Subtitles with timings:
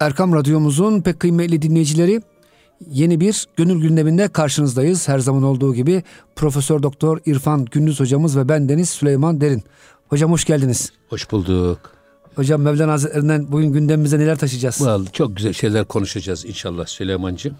[0.00, 2.22] Erkam Radyomuzun pek kıymetli dinleyicileri
[2.90, 5.08] yeni bir gönül gündeminde karşınızdayız.
[5.08, 6.02] Her zaman olduğu gibi
[6.36, 9.62] Profesör Doktor İrfan Gündüz hocamız ve ben Deniz Süleyman Derin.
[10.08, 10.92] Hocam hoş geldiniz.
[11.08, 11.92] Hoş bulduk.
[12.34, 14.86] Hocam Mevlana Hazretlerinden bugün gündemimize neler taşıyacağız?
[14.86, 17.54] Vallahi çok güzel şeyler konuşacağız inşallah Süleyman'cığım.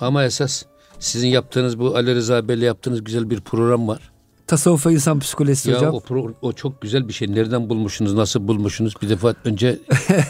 [0.00, 0.62] Ama esas
[0.98, 4.12] sizin yaptığınız bu Ali Rıza Bey'le yaptığınız güzel bir program var.
[4.46, 5.94] Tasavvuf ve insan psikolojisi ya hocam.
[5.94, 7.34] O, pro, o çok güzel bir şey.
[7.34, 8.94] Nereden bulmuşsunuz, nasıl bulmuşsunuz?
[9.02, 9.78] Bir defa önce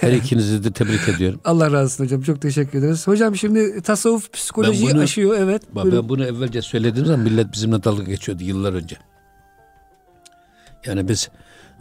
[0.01, 1.41] her ikinizi de tebrik ediyorum.
[1.45, 2.23] Allah razı olsun hocam.
[2.23, 3.07] Çok teşekkür ederiz.
[3.07, 5.37] Hocam şimdi tasavvuf psikolojiyi bunu, aşıyor.
[5.39, 5.63] Evet.
[5.73, 8.97] Bak, ben bunu evvelce söylediğim zaman millet bizimle dalga geçiyordu yıllar önce.
[10.87, 11.31] Yani biz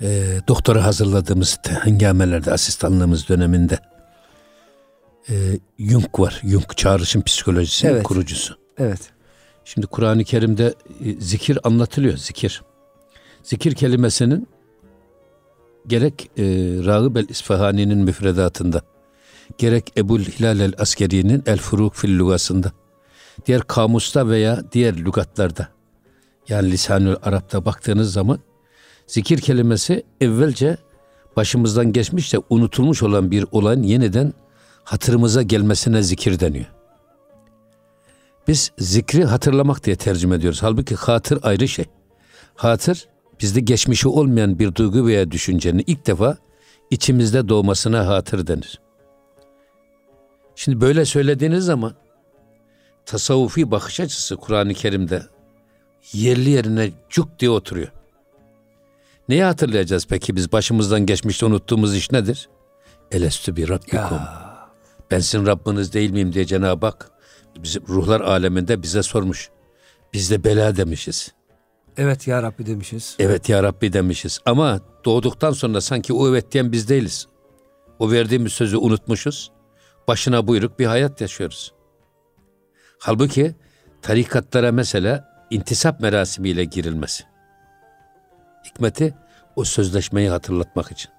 [0.01, 3.79] e, doktora hazırladığımız hengamelerde asistanlığımız döneminde
[5.29, 5.33] e,
[5.79, 6.41] Jung var.
[6.43, 8.03] Jung çağrışım psikolojisinin evet.
[8.03, 8.55] kurucusu.
[8.77, 9.14] Evet.
[9.65, 10.73] Şimdi Kur'an-ı Kerim'de
[11.05, 12.63] e, zikir anlatılıyor, zikir.
[13.43, 14.47] Zikir kelimesinin
[15.87, 16.43] gerek e,
[16.85, 18.81] Rağıb el-İsfahani'nin müfredatında,
[19.57, 22.71] gerek Ebul Hilal el-Askeri'nin El Furuk fil Lugasında,
[23.45, 25.67] diğer kamusta veya diğer lügatlarda,
[26.49, 28.39] yani lisanül Arap'ta baktığınız zaman
[29.07, 30.77] zikir kelimesi evvelce
[31.35, 34.33] başımızdan geçmiş de unutulmuş olan bir olayın yeniden
[34.83, 36.74] hatırımıza gelmesine zikir deniyor.
[38.47, 40.63] Biz zikri hatırlamak diye tercüme ediyoruz.
[40.63, 41.85] Halbuki hatır ayrı şey.
[42.55, 43.07] Hatır
[43.41, 46.37] bizde geçmişi olmayan bir duygu veya düşüncenin ilk defa
[46.91, 48.81] içimizde doğmasına hatır denir.
[50.55, 51.93] Şimdi böyle söylediğiniz zaman
[53.05, 55.23] tasavvufi bakış açısı Kur'an-ı Kerim'de
[56.13, 57.91] yerli yerine cuk diye oturuyor.
[59.29, 62.49] Neyi hatırlayacağız peki biz başımızdan geçmişte unuttuğumuz iş nedir?
[63.11, 64.19] Elestü bir Rabbikum.
[65.11, 67.11] Ben sizin Rabbiniz değil miyim diye Cenab-ı Hak
[67.63, 69.49] bizim ruhlar aleminde bize sormuş.
[70.13, 71.33] Biz de bela demişiz.
[71.97, 73.15] Evet ya Rabbi demişiz.
[73.19, 74.39] Evet ya Rabbi demişiz.
[74.45, 77.27] Ama doğduktan sonra sanki o evet diyen biz değiliz.
[77.99, 79.51] O verdiğimiz sözü unutmuşuz.
[80.07, 81.73] Başına buyruk bir hayat yaşıyoruz.
[82.99, 83.55] Halbuki
[84.01, 87.23] tarikatlara mesela intisap merasimiyle girilmesi.
[88.65, 89.13] Hikmeti
[89.55, 91.14] o sözleşmeyi hatırlatmak için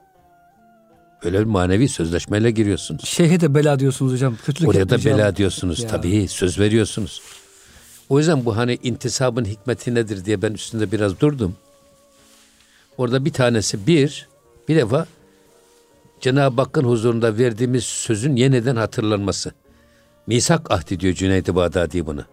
[1.25, 3.06] Böyle bir manevi sözleşmeyle giriyorsunuz.
[3.06, 4.38] Şeyhe de bela diyorsunuz hocam.
[4.46, 5.88] Kötülük Oraya da bela diyorsunuz ya.
[5.88, 7.22] tabii söz veriyorsunuz.
[8.09, 11.56] O yüzden bu hani intisabın hikmeti nedir diye ben üstünde biraz durdum.
[12.97, 14.28] Orada bir tanesi bir,
[14.68, 15.06] bir defa
[16.22, 19.52] Cenab-ı Hakk'ın huzurunda verdiğimiz sözün yeniden hatırlanması.
[20.28, 22.25] Misak ahdi diyor Cüneyd-i Bağdadi bunu.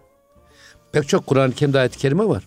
[0.91, 2.43] Pek çok Kur'an-ı Kerim'de ayet-i kerime var.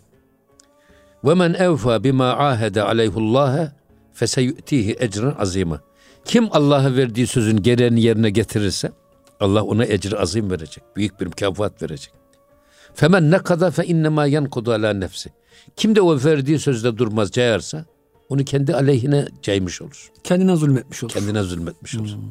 [1.25, 3.71] وَمَنْ اَوْفَى بِمَا عَاهَدَ عَلَيْهُ اللّٰهَ
[4.19, 5.79] فَسَيُؤْتِيهِ اَجْرًا عَظِيمًا
[6.28, 8.92] kim Allah'a verdiği sözün gereğini yerine getirirse
[9.40, 10.84] Allah ona ecir azim verecek.
[10.96, 12.14] Büyük bir mükafat verecek.
[12.94, 15.30] Femen ne kadar fe innema yankudu ala nefsi.
[15.76, 17.86] Kim de o verdiği sözde durmaz cayarsa
[18.30, 20.12] onu kendi aleyhine caymış olur.
[20.24, 21.14] Kendine zulmetmiş olur.
[21.14, 22.14] Kendine zulmetmiş olur.
[22.14, 22.22] Hmm.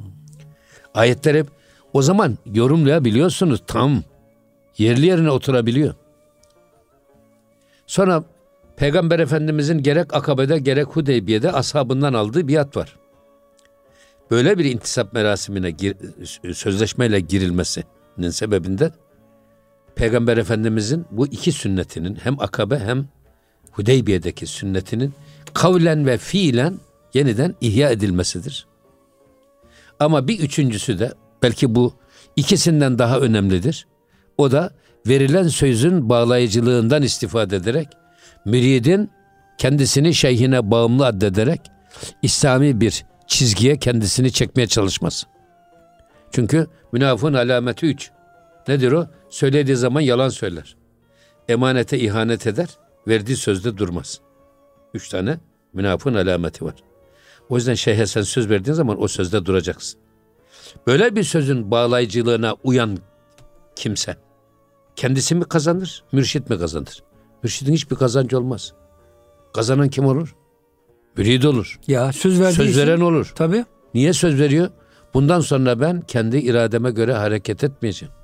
[0.94, 1.46] Ayetler hep
[1.92, 4.02] o zaman yorumlayabiliyorsunuz tam.
[4.78, 5.94] Yerli yerine oturabiliyor.
[7.86, 8.24] Sonra
[8.76, 12.96] Peygamber Efendimizin gerek Akabe'de gerek Hudeybiye'de ashabından aldığı biat var
[14.30, 15.96] böyle bir intisap merasimine gir,
[16.54, 18.92] sözleşmeyle girilmesinin sebebinde
[19.96, 23.08] Peygamber Efendimizin bu iki sünnetinin hem Akabe hem
[23.70, 25.14] Hudeybiye'deki sünnetinin
[25.54, 26.74] kavlen ve fiilen
[27.14, 28.66] yeniden ihya edilmesidir.
[30.00, 31.12] Ama bir üçüncüsü de
[31.42, 31.94] belki bu
[32.36, 33.86] ikisinden daha önemlidir.
[34.38, 34.70] O da
[35.06, 37.88] verilen sözün bağlayıcılığından istifade ederek
[38.44, 39.10] müridin
[39.58, 41.60] kendisini şeyhine bağımlı addederek
[42.22, 45.26] İslami bir çizgiye kendisini çekmeye çalışması.
[46.30, 48.10] Çünkü münafığın alameti üç.
[48.68, 49.06] Nedir o?
[49.30, 50.76] Söylediği zaman yalan söyler.
[51.48, 52.68] Emanete ihanet eder,
[53.08, 54.20] verdiği sözde durmaz.
[54.94, 55.38] Üç tane
[55.72, 56.74] münafığın alameti var.
[57.48, 60.00] O yüzden şeyhe sen söz verdiğin zaman o sözde duracaksın.
[60.86, 62.98] Böyle bir sözün bağlayıcılığına uyan
[63.76, 64.16] kimse
[64.96, 67.02] kendisi mi kazanır, mürşit mi kazanır?
[67.42, 68.72] Mürşidin hiçbir kazancı olmaz.
[69.54, 70.34] Kazanan kim olur?
[71.16, 71.78] Mürid olur.
[71.86, 73.32] Ya söz verdiği Söz veren olur.
[73.34, 73.64] Tabii.
[73.94, 74.70] Niye söz veriyor?
[75.14, 78.14] Bundan sonra ben kendi irademe göre hareket etmeyeceğim.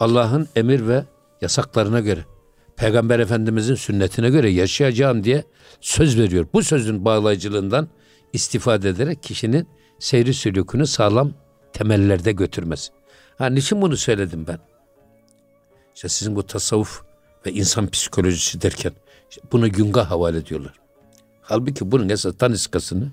[0.00, 1.04] Allah'ın emir ve
[1.40, 2.24] yasaklarına göre,
[2.76, 5.44] Peygamber Efendimizin sünnetine göre yaşayacağım diye
[5.80, 6.46] söz veriyor.
[6.52, 7.88] Bu sözün bağlayıcılığından
[8.32, 9.68] istifade ederek kişinin
[9.98, 11.32] seyri sülükünü sağlam
[11.72, 12.92] temellerde götürmesi.
[13.38, 14.58] Ha niçin bunu söyledim ben?
[15.94, 17.02] İşte sizin bu tasavvuf
[17.46, 18.92] ve insan psikolojisi derken
[19.30, 20.87] işte bunu Jung'a havale ediyorlar.
[21.48, 23.08] Halbuki bunun esas daniskasını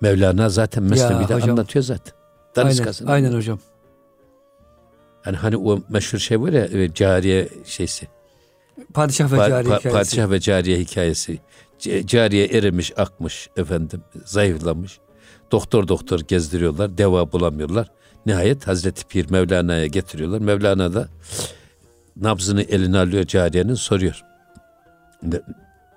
[0.00, 2.14] Mevlana zaten Mesnevi'de hocam, anlatıyor zaten.
[2.56, 3.10] Daniskasını.
[3.10, 3.58] Aynen, aynen hocam.
[5.26, 8.08] Yani hani o meşhur şey var ya e, cariye şeysi.
[8.94, 9.98] Padişah ve pa, cariye pa, hikayesi.
[9.98, 11.38] Padişah ve cariye hikayesi.
[11.78, 14.98] C- cariye erimiş, akmış efendim, zayıflamış.
[15.52, 16.98] Doktor doktor gezdiriyorlar.
[16.98, 17.90] Deva bulamıyorlar.
[18.26, 20.38] Nihayet Hazreti Pir Mevlana'ya getiriyorlar.
[20.38, 21.08] Mevlana da
[22.16, 24.24] nabzını eline alıyor cariyenin soruyor.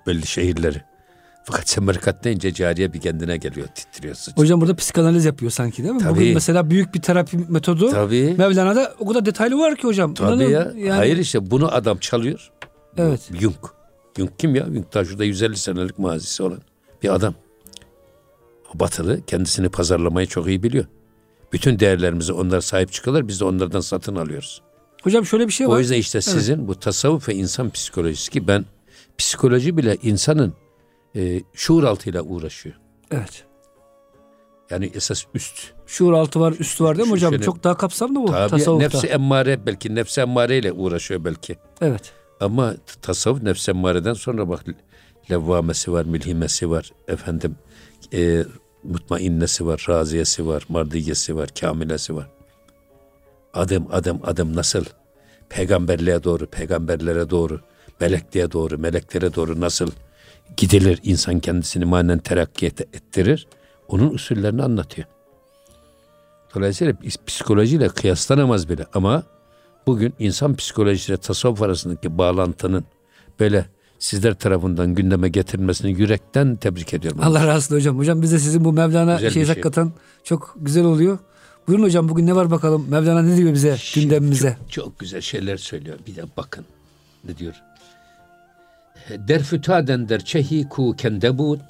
[0.06, 0.91] Belli şehirleri.
[1.44, 4.36] Fakat Semerkant deyince cariye bir kendine geliyor titriyor sıçıyor.
[4.38, 6.00] Hocam burada psikanaliz yapıyor sanki değil mi?
[6.00, 6.10] Tabii.
[6.20, 7.90] Bugün mesela büyük bir terapi metodu.
[7.90, 8.34] Tabii.
[8.38, 10.14] Mevlana'da o kadar detaylı var ki hocam.
[10.14, 10.72] Tabii İnanın ya.
[10.76, 12.50] yani- Hayır işte bunu adam çalıyor.
[12.96, 13.30] Evet.
[13.40, 13.54] Jung.
[14.18, 14.64] Jung kim ya?
[14.64, 16.58] Jung da şurada 150 senelik mazisi olan
[17.02, 17.34] bir adam.
[18.74, 20.84] Batılı kendisini pazarlamayı çok iyi biliyor.
[21.52, 23.28] Bütün değerlerimizi onlar sahip çıkıyorlar.
[23.28, 24.62] Biz de onlardan satın alıyoruz.
[25.02, 25.76] Hocam şöyle bir şey var.
[25.76, 28.64] O yüzden işte sizin bu tasavvuf ve insan psikolojisi ki ben
[29.18, 30.52] psikoloji bile insanın
[31.16, 32.74] e, şuur altıyla uğraşıyor.
[33.10, 33.44] Evet.
[34.70, 35.72] Yani esas üst.
[35.86, 37.32] Şuur altı var, üstü var değil mi hocam?
[37.32, 38.88] şöyle- Çok daha kapsamlı bu Tabii tasavvufta.
[38.98, 41.56] nefsi emmare belki nefsi emmareyle uğraşıyor belki.
[41.80, 42.12] Evet.
[42.40, 44.64] Ama tasavvuf nefs emmareden sonra bak
[45.30, 47.56] levvamesi var, milhimesi var, efendim
[48.14, 48.44] e,
[48.82, 52.30] mutmainnesi var, raziyesi var, mardiyesi var, kamilesi var.
[53.54, 54.84] Adım adım adım nasıl
[55.48, 57.60] peygamberliğe doğru, peygamberlere doğru,
[58.00, 59.90] melekliğe doğru, meleklere doğru nasıl
[60.56, 63.46] gidilir, insan kendisini manen terakki et- ettirir,
[63.88, 65.06] onun usullerini anlatıyor.
[66.54, 69.22] Dolayısıyla ps- psikolojiyle kıyaslanamaz bile ama
[69.86, 72.84] bugün insan psikolojisiyle tasavvuf arasındaki bağlantının
[73.40, 73.66] böyle
[73.98, 77.20] sizler tarafından gündeme getirilmesini yürekten tebrik ediyorum.
[77.22, 77.98] Allah razı olsun hocam.
[77.98, 79.48] Hocam biz de sizin bu Mevlana Güzel bir şey şey.
[79.48, 79.92] hakikaten
[80.24, 81.18] çok güzel oluyor.
[81.68, 82.86] Buyurun hocam bugün ne var bakalım?
[82.90, 84.56] Mevlana ne diyor bize gündemimize?
[84.60, 85.98] Çok, çok güzel şeyler söylüyor.
[86.06, 86.64] Bir de bakın
[87.28, 87.54] ne diyor.
[89.10, 91.60] Derfütaden der çehi ku kendebut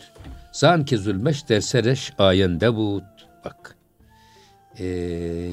[0.52, 3.04] zan ki zulmeş dersereş ayendebut.
[3.44, 3.76] Bak.
[4.78, 5.50] Ee,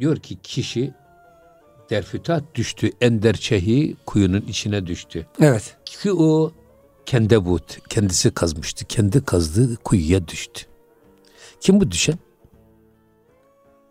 [0.00, 0.94] diyor ki kişi
[1.90, 5.26] derfütat düştü ender çehi kuyunun içine düştü.
[5.40, 5.76] Evet.
[5.84, 6.52] Ki o
[7.06, 8.84] kendebut kendisi kazmıştı.
[8.84, 10.66] Kendi kazdığı kuyuya düştü.
[11.60, 12.18] Kim bu düşen?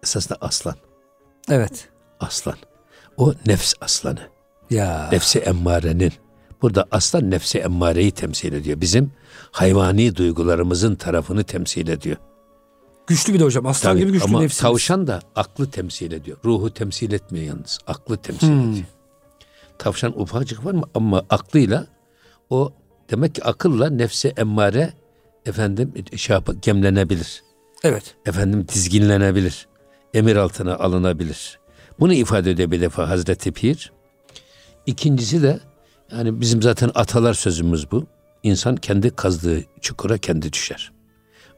[0.04, 0.76] Esasında aslan.
[1.50, 1.90] Evet.
[2.20, 2.56] Aslan.
[3.18, 4.28] O nefs aslanı.
[4.70, 5.10] Ya.
[5.12, 6.14] Nefsi emmarenin.
[6.66, 8.82] Burada aslan nefsi emmareyi temsil ediyor.
[8.82, 9.12] Bizim
[9.52, 12.18] hayvani duygularımızın tarafını temsil ediyor.
[13.08, 13.66] Güçlü bir de hocam.
[13.66, 14.62] Aslan Tabii, gibi güçlü ama nefsimiz.
[14.62, 16.38] tavşan da aklı temsil ediyor.
[16.46, 17.80] Ruhu temsil etmiyor yalnız.
[17.88, 18.72] Aklı temsil Hmm.
[18.72, 18.86] ediyor.
[19.78, 21.88] Tavşan ufacık var mı ama aklıyla
[22.50, 22.74] o
[23.12, 24.94] demek ki akılla nefsi emmare
[25.46, 27.44] efendim şey yap- gemlenebilir.
[27.84, 28.16] Evet.
[28.26, 29.68] efendim dizginlenebilir.
[30.14, 31.60] Emir altına alınabilir.
[32.00, 33.92] Bunu ifade ediyor bir defa Hazreti Pir.
[34.86, 35.60] İkincisi de
[36.12, 38.06] yani bizim zaten atalar sözümüz bu.
[38.44, 40.92] İnsan kendi kazdığı çukura kendi düşer.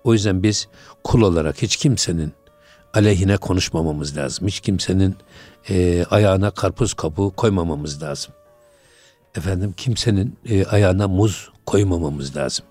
[0.03, 0.67] O yüzden biz
[1.03, 2.33] kul olarak hiç kimsenin
[2.93, 4.47] aleyhine konuşmamamız lazım.
[4.47, 5.15] Hiç kimsenin
[5.69, 8.33] e, ayağına karpuz kabuğu koymamamız lazım.
[9.35, 12.65] Efendim kimsenin e, ayağına muz koymamamız lazım.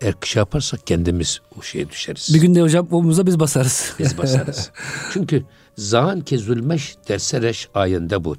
[0.00, 2.30] Eğer şey yaparsak kendimiz o şeye düşeriz.
[2.34, 3.92] Bir gün de hocam omumuza biz basarız.
[3.98, 4.70] Biz basarız.
[5.12, 5.44] Çünkü
[5.76, 8.36] zan ki zulmeş dersereş ayında bu.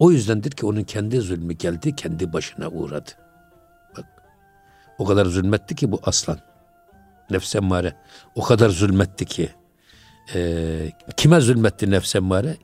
[0.00, 3.10] O yüzdendir ki onun kendi zulmü geldi, kendi başına uğradı.
[3.96, 4.04] Bak,
[4.98, 6.38] o kadar zulmetti ki bu aslan.
[7.30, 7.94] Nefs emmare.
[8.34, 9.50] O kadar zulmetti ki.
[10.34, 12.56] e, kime zulmetti nefs emmare?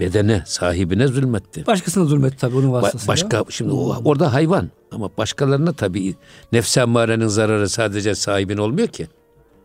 [0.00, 1.66] Bedene, sahibine zulmetti.
[1.66, 3.12] Başkasına zulmetti tabii onun Ba- vasıtasıyla.
[3.12, 6.14] başka şimdi o, orada hayvan ama başkalarına tabii
[6.52, 9.08] nefs emmarenin zararı sadece sahibin olmuyor ki.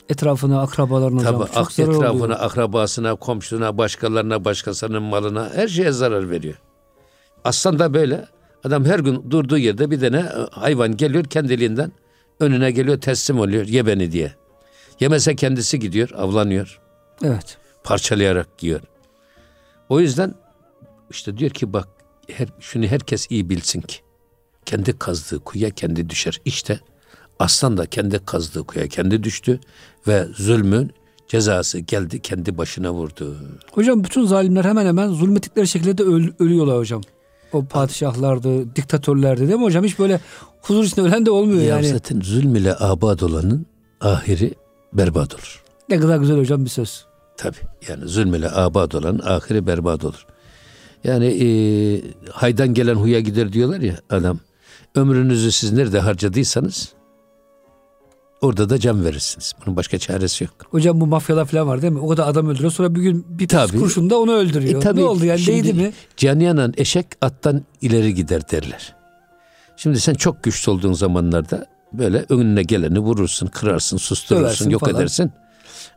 [0.09, 1.33] Etrafına, akrabalarına hocam.
[1.39, 2.39] Tabii Çok ak- zarar etrafına, oluyor.
[2.39, 6.55] akrabasına, komşusuna, başkalarına, başkasının malına her şeye zarar veriyor.
[7.43, 8.25] Aslan da böyle.
[8.63, 11.91] Adam her gün durduğu yerde bir tane e, hayvan geliyor kendiliğinden
[12.39, 14.33] önüne geliyor teslim oluyor ye beni diye.
[14.99, 16.81] Yemese kendisi gidiyor avlanıyor
[17.23, 17.57] Evet.
[17.83, 18.81] parçalayarak yiyor.
[19.89, 20.35] O yüzden
[21.09, 21.87] işte diyor ki bak
[22.31, 23.97] her, şunu herkes iyi bilsin ki
[24.65, 26.41] kendi kazdığı kuyuya kendi düşer.
[26.45, 26.79] İşte
[27.39, 29.59] aslan da kendi kazdığı kuyuya kendi düştü
[30.07, 30.91] ve zulmün
[31.27, 33.35] cezası geldi kendi başına vurdu.
[33.71, 37.01] Hocam bütün zalimler hemen hemen zulmettikleri şekilde de öl- ölüyorlar hocam.
[37.53, 39.83] O padişahlardı, diktatörlerdi değil mi hocam?
[39.83, 40.19] Hiç böyle
[40.61, 41.87] huzur içinde ölen de olmuyor Ya yani.
[41.87, 43.65] zaten zulm ile abad olanın
[44.01, 44.53] ahiri
[44.93, 45.63] berbat olur.
[45.89, 47.05] Ne kadar güzel hocam bir söz.
[47.37, 47.55] Tabi
[47.89, 50.25] yani zulm ile abad olan ahiri berbat olur.
[51.03, 51.47] Yani e,
[52.31, 54.39] haydan gelen huya gider diyorlar ya adam.
[54.95, 56.93] Ömrünüzü siz nerede harcadıysanız
[58.45, 59.53] orada da can verirsiniz.
[59.65, 60.53] Bunun başka çaresi yok.
[60.71, 61.99] Hocam bu mafyalar falan var değil mi?
[61.99, 62.71] O kadar adam öldürüyor.
[62.71, 63.79] Sonra bir gün bir Tabii.
[63.79, 64.79] kurşun da onu öldürüyor.
[64.79, 65.93] E tabii, ne oldu yani şimdi değdi mi?
[66.17, 68.95] Can yanan eşek attan ileri gider derler.
[69.77, 74.95] Şimdi sen çok güçlü olduğun zamanlarda böyle önüne geleni vurursun, kırarsın, susturursun, Döversin yok falan.
[74.95, 75.31] edersin.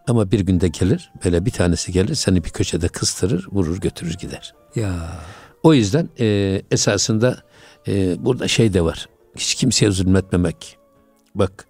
[0.09, 4.55] Ama bir günde gelir, böyle bir tanesi gelir, seni bir köşede kıstırır, vurur, götürür gider.
[4.75, 4.93] Ya
[5.63, 7.37] O yüzden e, esasında
[7.89, 9.07] e, burada şey de var.
[9.37, 10.79] Hiç kimseye zulmetmemek.
[11.35, 11.68] Bak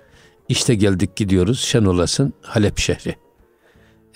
[0.49, 3.17] İşte geldik gidiyoruz şen olasın Halep şehri.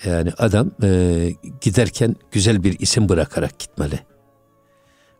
[0.05, 1.29] Yani adam e,
[1.61, 3.99] giderken güzel bir isim bırakarak gitmeli.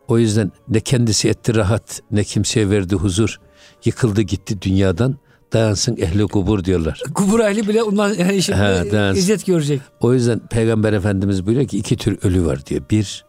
[0.08, 3.40] O yüzden ne kendisi etti rahat ne kimseye verdi huzur.
[3.84, 5.16] Yıkıldı gitti dünyadan
[5.52, 7.02] dayansın ehli kubur diyorlar.
[7.14, 9.18] Kubur ehli bile ondan yani şimdi Ha, dayansın.
[9.18, 9.80] izzet görecek.
[10.00, 12.82] O yüzden Peygamber Efendimiz buyuruyor ki iki tür ölü var diyor.
[12.90, 13.24] Bir,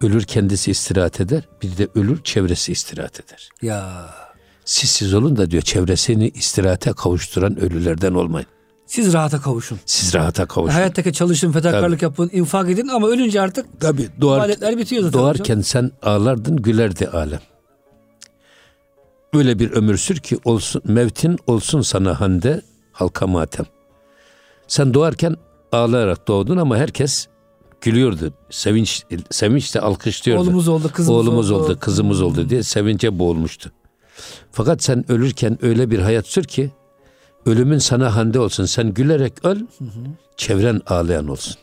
[0.00, 1.48] ölür kendisi istirahat eder.
[1.62, 3.48] Bir de ölür çevresi istirahat eder.
[3.62, 4.06] Ya
[4.68, 8.46] Siz siz olun da diyor çevresini istirahate kavuşturan ölülerden olmayın.
[8.86, 9.78] siz rahata kavuşun.
[9.86, 10.74] Siz rahata kavuşun.
[10.74, 15.20] Hayattaki çalışın, fedakarlık yapın, infak edin ama ölünce artık Tabii doğar, ibadetler bitiyor zaten.
[15.20, 15.62] doğarken hocam.
[15.64, 17.40] sen ağlardın gülerdi alem.
[19.32, 23.66] Öyle bir ömür sür ki olsun mevtin olsun sana hande halka matem.
[24.66, 25.36] Sen doğarken
[25.72, 27.26] ağlayarak doğdun ama herkes
[27.80, 28.32] gülüyordu.
[28.50, 30.42] Sevinç sevinçle alkışlıyordu.
[30.42, 31.64] Oğlumuz oldu, kızımız Oğlumuz oldu.
[31.64, 33.72] oldu, kızımız oldu diye sevince boğulmuştu.
[34.52, 36.70] Fakat sen ölürken öyle bir hayat sür ki
[37.46, 38.64] ölümün sana hande olsun.
[38.64, 39.60] Sen gülerek öl,
[40.36, 41.56] çevren ağlayan olsun.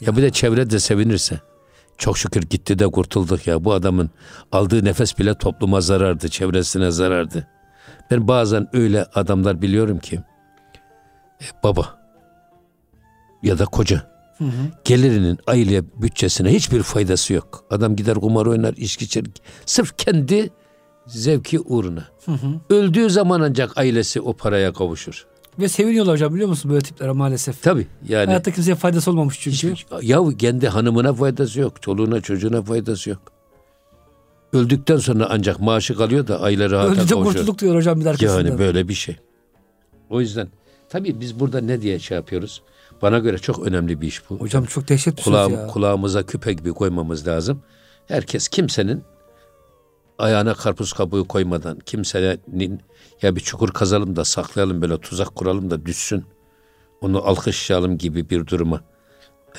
[0.00, 1.40] Ya bir de çevre de sevinirse.
[1.98, 3.64] Çok şükür gitti de kurtulduk ya.
[3.64, 4.10] Bu adamın
[4.52, 7.46] aldığı nefes bile topluma zarardı, çevresine zarardı.
[8.10, 10.20] Ben bazen öyle adamlar biliyorum ki
[11.40, 12.00] e, baba
[13.42, 14.10] ya da koca
[14.84, 17.64] gelirinin aile bütçesine hiçbir faydası yok.
[17.70, 19.24] Adam gider kumar oynar, içki içer.
[19.66, 20.50] Sırf kendi
[21.10, 22.04] zevki uğruna.
[22.70, 25.26] Öldüğü zaman ancak ailesi o paraya kavuşur.
[25.58, 27.62] Ve seviniyorlar hocam biliyor musun böyle tiplere maalesef.
[27.62, 28.26] Tabii yani.
[28.26, 29.72] Hayatta kimseye faydası olmamış çünkü.
[29.72, 33.20] Hiçbir- ya kendi hanımına faydası yok, çoluğuna çocuğuna faydası yok.
[34.52, 37.24] Öldükten sonra ancak maaşı kalıyor da aile rahata Öldü de kavuşuyor.
[37.24, 38.44] kurtulduk diyor hocam bir arkasından.
[38.46, 39.16] Yani böyle bir şey.
[40.10, 40.48] O yüzden
[40.88, 42.62] tabii biz burada ne diye şey yapıyoruz?
[43.02, 44.36] Bana göre çok önemli bir iş bu.
[44.40, 45.66] Hocam çok dehşet bir Kulağım, ya.
[45.66, 47.62] kulağımıza küpe gibi koymamız lazım.
[48.08, 49.02] Herkes kimsenin
[50.20, 52.80] ayağına karpuz kabuğu koymadan kimsenin
[53.22, 56.24] ya bir çukur kazalım da saklayalım böyle tuzak kuralım da düşsün.
[57.00, 58.80] Onu alkışlayalım gibi bir duruma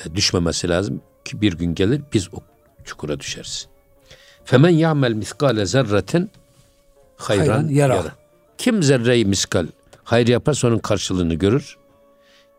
[0.04, 2.38] e, düşmemesi lazım ki bir gün gelir biz o
[2.84, 3.68] çukura düşeriz.
[4.44, 6.30] Femen ya'mel miskale zerretin
[7.16, 7.94] hayran, Hayran yara.
[7.94, 8.12] yara.
[8.58, 9.66] Kim zerreyi miskal
[10.04, 11.76] hayır yaparsa onun karşılığını görür.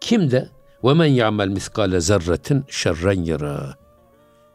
[0.02, 0.50] Kim de
[0.84, 3.83] ve men ya'mel miskale zerretin şerren yara.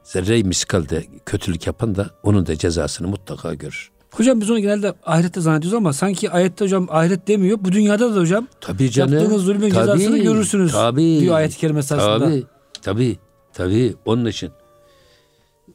[0.09, 3.91] Zerre-i miskal de kötülük yapan da onun da cezasını mutlaka görür.
[4.11, 7.59] Hocam biz onu genelde ahirette zannediyoruz ama sanki ayette hocam ahiret demiyor.
[7.61, 9.13] Bu dünyada da hocam Tabii canım.
[9.15, 12.19] yaptığınız zulmün Tabii, cezasını görürsünüz tabii, diyor ayet-i kerime esasında.
[12.19, 12.45] Tabii,
[12.83, 13.19] tabii,
[13.53, 13.95] tabii.
[14.05, 14.51] Onun için.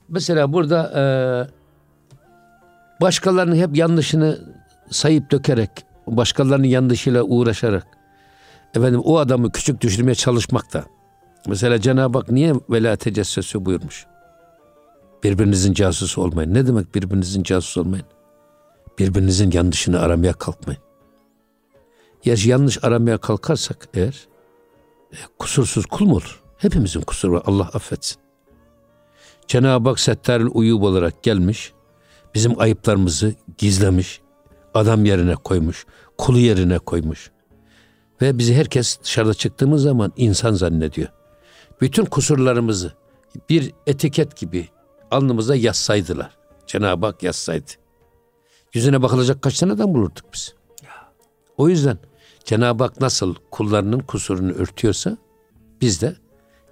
[0.10, 1.04] Mesela burada e,
[3.02, 4.40] başkalarının hep yanlışını
[4.90, 5.70] sayıp dökerek,
[6.08, 7.88] başkalarının yanlışıyla uğraşarak,
[8.76, 10.86] efendim o adamı küçük düşürmeye çalışmak da.
[11.48, 14.06] Mesela Cenab-ı Hak niye vela tecessüsü buyurmuş?
[15.24, 16.54] Birbirinizin casusu olmayın.
[16.54, 18.06] Ne demek birbirinizin casusu olmayın?
[19.00, 20.82] Birbirinizin yanlışını aramaya kalkmayın.
[22.26, 24.28] Ya yanlış aramaya kalkarsak eğer
[25.14, 26.42] e, kusursuz kul mu olur?
[26.58, 27.44] Hepimizin kusuru var.
[27.46, 28.18] Allah affetsin.
[29.48, 31.74] Cenab-ı Hak settarül uyub olarak gelmiş.
[32.36, 34.22] Bizim ayıplarımızı gizlemiş.
[34.74, 35.86] Adam yerine koymuş.
[36.18, 37.32] Kulu yerine koymuş.
[38.22, 41.08] Ve bizi herkes dışarıda çıktığımız zaman insan zannediyor.
[41.82, 42.94] Bütün kusurlarımızı
[43.50, 44.70] bir etiket gibi
[45.14, 46.38] alnımıza yazsaydılar.
[46.68, 47.72] Cenab-ı Hak yazsaydı.
[48.74, 50.54] Yüzüne bakılacak kaç tane adam bulurduk biz.
[51.58, 51.98] O yüzden
[52.46, 55.18] Cenab-ı Hak nasıl kullarının kusurunu örtüyorsa
[55.82, 56.16] biz de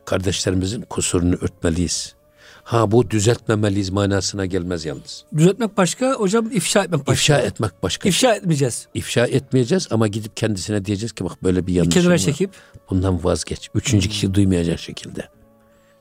[0.05, 2.15] kardeşlerimizin kusurunu örtmeliyiz.
[2.63, 5.25] Ha bu düzeltmemeliyiz manasına gelmez yalnız.
[5.37, 7.13] Düzeltmek başka, hocam ifşa etmek başka.
[7.13, 8.09] İfşa etmek başka.
[8.09, 8.87] İfşa etmeyeceğiz.
[8.93, 12.17] İfşa etmeyeceğiz ama gidip kendisine diyeceğiz ki bak böyle bir yanlışım var.
[12.17, 12.51] çekip.
[12.89, 13.69] Bundan vazgeç.
[13.75, 15.29] Üçüncü kişi duymayacak şekilde.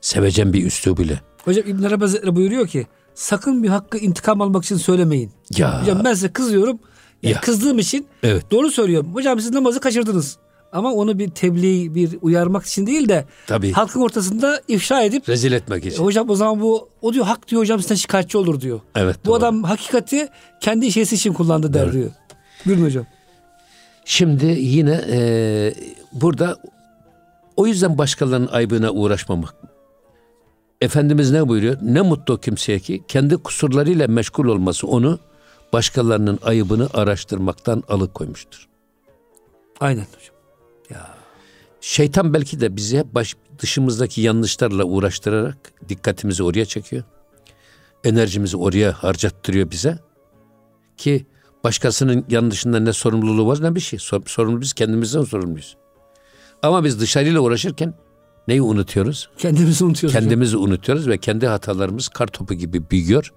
[0.01, 1.21] Sevecen bir üslup ile.
[1.45, 5.31] Hocam İbn Arabi Hazretleri buyuruyor ki sakın bir hakkı intikam almak için söylemeyin.
[5.57, 5.81] Ya.
[5.81, 6.79] Hocam ben size kızıyorum.
[7.23, 7.41] Yani Ya.
[7.41, 8.51] Kızdığım için Evet.
[8.51, 9.15] doğru söylüyorum.
[9.15, 10.37] Hocam siz namazı kaçırdınız.
[10.73, 13.71] Ama onu bir tebliğ, bir uyarmak için değil de Tabii.
[13.71, 16.03] halkın ortasında ifşa edip Rezil etmek e, için.
[16.03, 18.79] hocam o zaman bu o diyor hak diyor hocam sizden şikayetçi olur diyor.
[18.95, 19.17] Evet.
[19.25, 19.35] Bu doğru.
[19.35, 20.27] adam hakikati
[20.61, 21.93] kendi şeysi için kullandı der Evet.
[21.93, 22.11] diyor.
[22.65, 23.05] Buyurun hocam.
[24.05, 25.73] Şimdi yine e,
[26.13, 26.57] burada
[27.57, 29.55] o yüzden başkalarının aybına uğraşmamak.
[30.81, 31.77] Efendimiz ne buyuruyor?
[31.81, 35.19] Ne mutlu kimseye ki kendi kusurlarıyla meşgul olması onu
[35.73, 38.67] başkalarının ayıbını araştırmaktan alıkoymuştur.
[39.79, 40.35] Aynen hocam.
[40.89, 41.15] Ya.
[41.81, 45.57] Şeytan belki de bizi hep baş, dışımızdaki yanlışlarla uğraştırarak
[45.89, 47.03] dikkatimizi oraya çekiyor.
[48.03, 49.99] Enerjimizi oraya harcattırıyor bize.
[50.97, 51.25] Ki
[51.63, 53.99] başkasının yanlışında ne sorumluluğu var ne bir şey.
[53.99, 55.77] Sor- Sorumlu biz kendimizden sorumluyuz.
[56.63, 57.93] Ama biz dışarıyla uğraşırken
[58.47, 59.29] neyi unutuyoruz?
[59.37, 60.23] Kendimizi unutuyoruz hocam.
[60.23, 63.33] Kendimizi unutuyoruz ve kendi hatalarımız kar topu gibi büyüyor.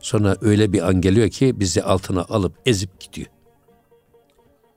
[0.00, 3.26] Sonra öyle bir an geliyor ki bizi altına alıp ezip gidiyor.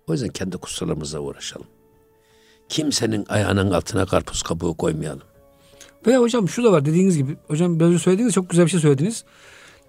[0.08, 1.68] O yüzden kendi kusurlarımızla uğraşalım.
[2.70, 5.24] Kimsenin ayağının altına karpuz kabuğu koymayalım.
[6.08, 7.38] Veya hocam şu da var dediğiniz gibi.
[7.48, 9.24] Hocam biraz önce söylediğiniz çok güzel bir şey söylediniz.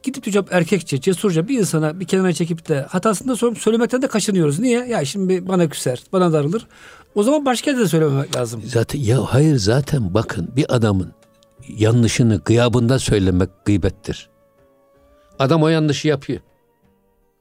[0.07, 4.09] Gidip hocam erkekçe, cesurca bir insana bir kenara çekip de hatasını da sorup söylemekten de
[4.09, 4.59] kaçınıyoruz.
[4.59, 4.87] Niye?
[4.87, 6.67] Ya şimdi bana küser, bana darılır.
[7.15, 8.63] O zaman başka de söylememek lazım.
[8.67, 11.13] Zaten ya hayır zaten bakın bir adamın
[11.69, 14.31] yanlışını gıyabında söylemek gıybettir.
[15.39, 16.41] Adam o yanlışı yapıyor.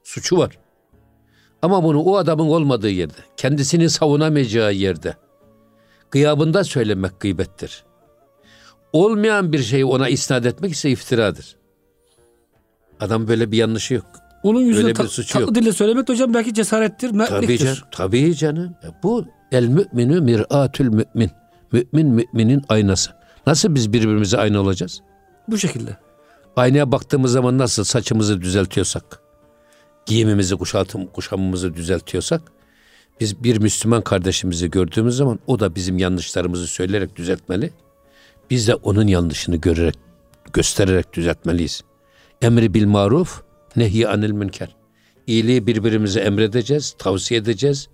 [0.03, 0.57] Suçu var.
[1.61, 5.15] Ama bunu o adamın olmadığı yerde, kendisini savunamayacağı yerde
[6.11, 7.83] gıyabında söylemek gıybettir.
[8.93, 11.64] Olmayan bir şeyi ona isnat etmek ise iftiradır.
[12.99, 14.05] Adam böyle bir yanlışı yok.
[14.43, 15.55] Onun yüzüne Öyle bir ta- suçu tatlı yok.
[15.55, 17.65] dille söylemek de hocam belki cesarettir, Tabii, mertliktir.
[17.65, 18.75] can, tabii canım.
[18.83, 21.31] E Bu el müminü mir'atül mümin.
[21.71, 23.11] Mümin müminin aynası.
[23.47, 25.01] Nasıl biz birbirimize aynı olacağız?
[25.47, 25.97] Bu şekilde.
[26.55, 29.19] Aynaya baktığımız zaman nasıl saçımızı düzeltiyorsak,
[30.05, 32.41] giyimimizi, kuşatım, kuşamımızı düzeltiyorsak,
[33.19, 37.71] biz bir Müslüman kardeşimizi gördüğümüz zaman o da bizim yanlışlarımızı söyleyerek düzeltmeli.
[38.49, 39.95] Biz de onun yanlışını görerek,
[40.53, 41.81] göstererek düzeltmeliyiz.
[42.41, 43.41] Emri bil maruf,
[43.75, 44.75] nehy anil münker.
[45.27, 47.87] İyiliği birbirimize emredeceğiz, tavsiye edeceğiz,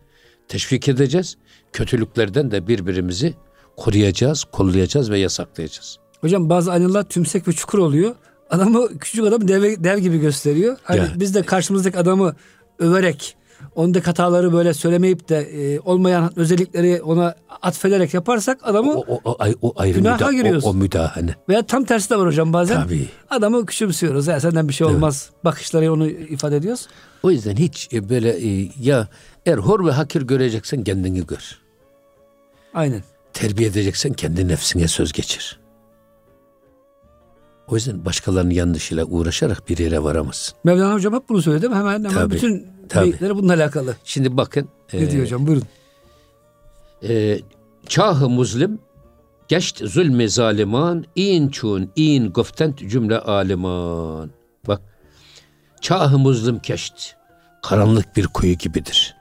[0.48, 1.38] teşvik edeceğiz.
[1.74, 3.34] Kötülüklerden de birbirimizi
[3.78, 5.98] koruyacağız, kollayacağız ve yasaklayacağız.
[6.22, 8.16] Hocam bazı aynalar tümsek ve çukur oluyor.
[8.50, 10.78] Adamı küçük adam dev, dev gibi gösteriyor.
[10.84, 11.12] Hani Ya.
[11.16, 12.36] biz de karşımızdaki adamı
[12.80, 13.36] överek
[13.76, 19.38] ondaki hataları böyle söylemeyip de e, olmayan özellikleri ona atfederek yaparsak adamı O, o, o,
[19.62, 20.66] o ayrı Günaha müda- giriyoruz.
[20.66, 21.36] o, o müdahale.
[21.50, 22.84] veya tam tersi de var hocam bazen.
[22.84, 23.08] Tabii.
[23.30, 24.28] Adamı küçümsüyoruz.
[24.28, 25.30] Ya senden bir şey olmaz.
[25.46, 26.88] Bakışları onu ifade ediyoruz.
[27.24, 29.08] O yüzden hiç e, böyle e, ya
[29.46, 31.58] eğer hor ve hakir göreceksen kendini gör.
[32.74, 33.04] Aynen.
[33.34, 35.60] Terbiye edeceksen kendi nefsine söz geçir.
[37.68, 40.58] O yüzden başkalarının yanlışıyla uğraşarak bir yere varamazsın.
[40.64, 41.66] Mevlana hocam hep bunu söyledi.
[41.66, 43.04] Hemen hemen Tabii, bütün tabii.
[43.06, 43.96] beyitleri bununla alakalı.
[44.04, 44.70] Şimdi bakın.
[44.94, 45.48] Ne e, diyor hocam?
[45.48, 45.64] Buyurun.
[47.04, 47.40] e,
[47.88, 48.80] Çahı muzlim
[49.48, 54.32] geçt zulmü zaliman in çun in goftent cümle aliman.
[54.68, 54.82] Bak
[55.82, 57.16] çahı muzlim keşt
[57.64, 59.16] karanlık bir kuyu gibidir.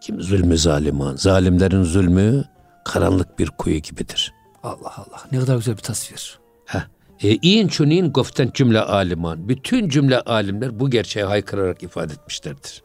[0.00, 1.16] Kim zulmü zaliman?
[1.16, 2.44] Zalimlerin zulmü
[2.84, 4.32] karanlık bir kuyu gibidir.
[4.62, 5.22] Allah Allah.
[5.32, 6.38] Ne kadar güzel bir tasvir.
[6.64, 6.86] Heh.
[7.22, 9.48] E, in çun in goftent cümle aliman.
[9.48, 12.82] Bütün cümle alimler bu gerçeği haykırarak ifade etmişlerdir.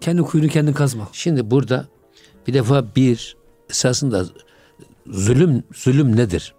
[0.00, 1.08] Kendi kuyunu kendin kazma.
[1.12, 1.86] Şimdi burada
[2.46, 3.36] bir defa bir
[3.70, 4.24] esasında
[5.06, 6.54] zulüm zulüm nedir?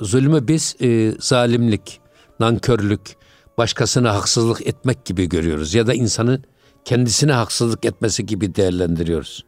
[0.00, 2.00] Zulmü biz e, zalimlik,
[2.40, 3.16] nankörlük,
[3.58, 6.44] başkasına haksızlık etmek gibi görüyoruz ya da insanın
[6.84, 9.44] kendisine haksızlık etmesi gibi değerlendiriyoruz.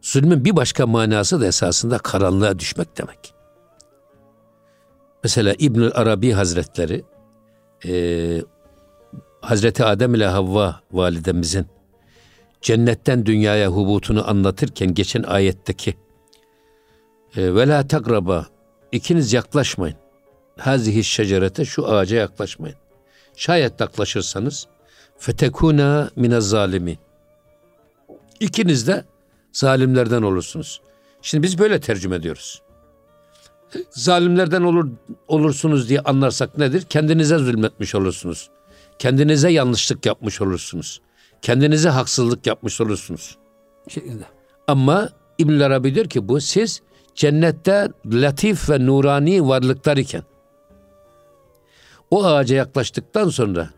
[0.00, 3.34] Zulmün bir başka manası da esasında karanlığa düşmek demek.
[5.24, 7.04] Mesela İbnül Arabi Hazretleri
[7.86, 8.42] e,
[9.40, 11.66] Hazreti Adem ile Havva validemizin
[12.62, 15.94] cennetten dünyaya hubutunu anlatırken geçen ayetteki
[17.36, 18.46] e, ve la takraba
[18.92, 19.96] ikiniz yaklaşmayın.
[20.58, 22.76] Hazihi şecerete şu ağaca yaklaşmayın.
[23.36, 24.66] Şayet yaklaşırsanız
[25.18, 26.98] fetekuna mine zalimin.
[28.40, 29.04] İkiniz de
[29.52, 30.80] zalimlerden olursunuz.
[31.22, 32.62] Şimdi biz böyle tercüme ediyoruz.
[33.90, 34.90] Zalimlerden olur
[35.28, 36.82] olursunuz diye anlarsak nedir?
[36.88, 38.50] Kendinize zulmetmiş olursunuz.
[38.98, 41.00] Kendinize yanlışlık yapmış olursunuz.
[41.42, 43.38] Kendinize haksızlık yapmış olursunuz.
[43.88, 44.24] Şeklinde.
[44.66, 46.82] Ama İbn Arabi diyor ki bu siz
[47.14, 50.22] cennette latif ve nurani varlıklar iken
[52.12, 53.70] o ağaca yaklaştıktan sonra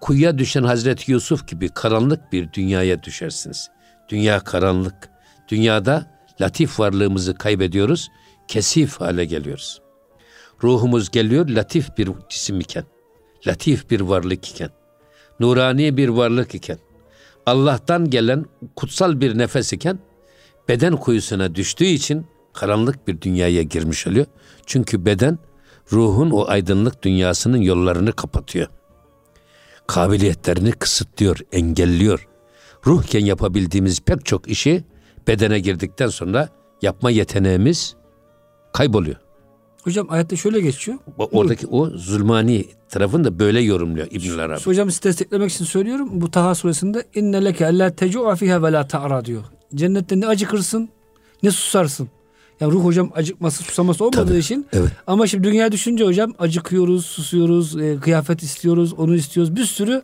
[0.00, 3.70] kuyuya düşen Hazreti Yusuf gibi karanlık bir dünyaya düşersiniz.
[4.08, 5.10] Dünya karanlık.
[5.48, 8.08] Dünyada latif varlığımızı kaybediyoruz.
[8.48, 9.82] Kesif hale geliyoruz.
[10.62, 12.84] Ruhumuz geliyor latif bir cisim iken.
[13.46, 14.70] Latif bir varlık iken.
[15.42, 16.78] Nurani bir varlık iken.
[17.46, 18.44] Allah'tan gelen
[18.76, 19.98] kutsal bir nefes iken
[20.68, 24.26] beden kuyusuna düştüğü için karanlık bir dünyaya girmiş oluyor.
[24.66, 25.38] Çünkü beden
[25.92, 28.68] ruhun o aydınlık dünyasının yollarını kapatıyor.
[29.86, 32.28] Kabiliyetlerini kısıtlıyor, engelliyor.
[32.86, 34.84] Ruhken yapabildiğimiz pek çok işi
[35.28, 36.48] bedene girdikten sonra
[36.82, 37.96] yapma yeteneğimiz
[38.72, 39.16] kayboluyor.
[39.82, 40.98] Hocam ayette şöyle geçiyor.
[41.18, 44.60] Oradaki o zulmani tarafını da böyle yorumluyor İbnül Arabi.
[44.64, 46.08] Hocam sizi desteklemek için söylüyorum.
[46.12, 49.42] Bu Taha suresinde inne leke alla tecu'a fiha ve la ta'ra diyor.
[49.74, 50.88] Cennette ne acıkırsın
[51.42, 52.08] ne susarsın.
[52.60, 54.66] Yani ruh hocam acıkması susaması olmadığı Tabii, için.
[54.72, 54.90] evet.
[55.06, 59.56] Ama şimdi dünya düşünce hocam acıkıyoruz, susuyoruz, e, kıyafet istiyoruz, onu istiyoruz.
[59.56, 60.02] Bir sürü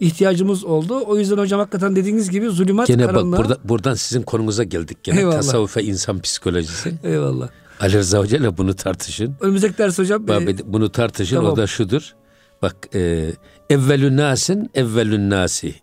[0.00, 1.02] ihtiyacımız oldu.
[1.06, 3.38] O yüzden hocam hakikaten dediğiniz gibi zulümat Gene bak karanlığa.
[3.38, 5.18] burada, buradan sizin konunuza geldik gene.
[5.18, 5.36] Eyvallah.
[5.36, 6.94] Tasavvuf ve insan psikolojisi.
[7.04, 7.48] Eyvallah.
[7.80, 9.36] Ali Rıza Hoca ile bunu tartışın.
[9.40, 10.28] Önümüzdeki ders hocam.
[10.28, 11.52] Bak, e, bunu tartışın tamam.
[11.52, 12.14] o da şudur.
[12.62, 13.32] Bak e,
[13.70, 15.74] evvelün nasin evvelün nasi.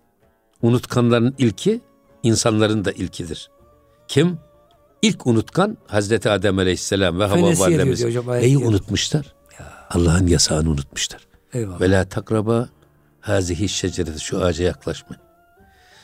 [0.61, 1.81] Unutkanların ilki
[2.23, 3.49] insanların da ilkidir.
[4.07, 4.37] Kim?
[5.01, 8.03] İlk unutkan Hazreti Adem Aleyhisselam ve Havva Validemiz.
[8.27, 9.35] Neyi unutmuşlar?
[9.89, 11.21] Allah'ın yasağını unutmuşlar.
[11.53, 11.81] Eyvallah.
[11.81, 12.69] Ve la takraba
[13.19, 15.21] hazihi şecereti şu ağaca yaklaşmayın.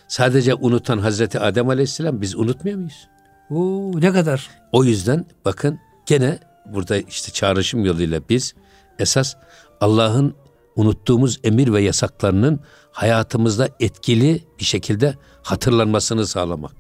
[0.08, 3.08] Sadece unutan Hazreti Adem Aleyhisselam biz unutmuyor muyuz?
[3.54, 4.50] Oo, ne kadar?
[4.72, 8.54] O yüzden bakın gene burada işte çağrışım yoluyla biz
[9.00, 9.36] esas
[9.82, 10.36] Allah'ın
[10.76, 12.60] unuttuğumuz emir ve yasaklarının
[12.92, 16.76] hayatımızda etkili bir şekilde hatırlanmasını sağlamak.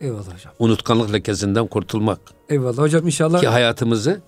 [0.00, 0.52] Eyvallah hocam.
[0.58, 2.20] Unutkanlık lekesinden kurtulmak.
[2.48, 3.40] Eyvallah hocam inşallah.
[3.40, 4.20] Ki hayatımızı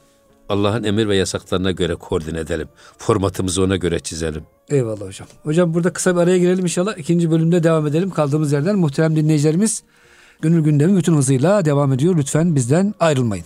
[0.48, 2.68] Allah'ın emir ve yasaklarına göre koordine edelim.
[2.98, 4.42] Formatımızı ona göre çizelim.
[4.68, 5.28] Eyvallah hocam.
[5.42, 6.98] Hocam burada kısa bir araya girelim inşallah.
[6.98, 8.10] İkinci bölümde devam edelim.
[8.10, 9.82] Kaldığımız yerden muhterem dinleyicilerimiz
[10.42, 12.16] gönül gündemi bütün hızıyla devam ediyor.
[12.16, 13.44] Lütfen bizden ayrılmayın.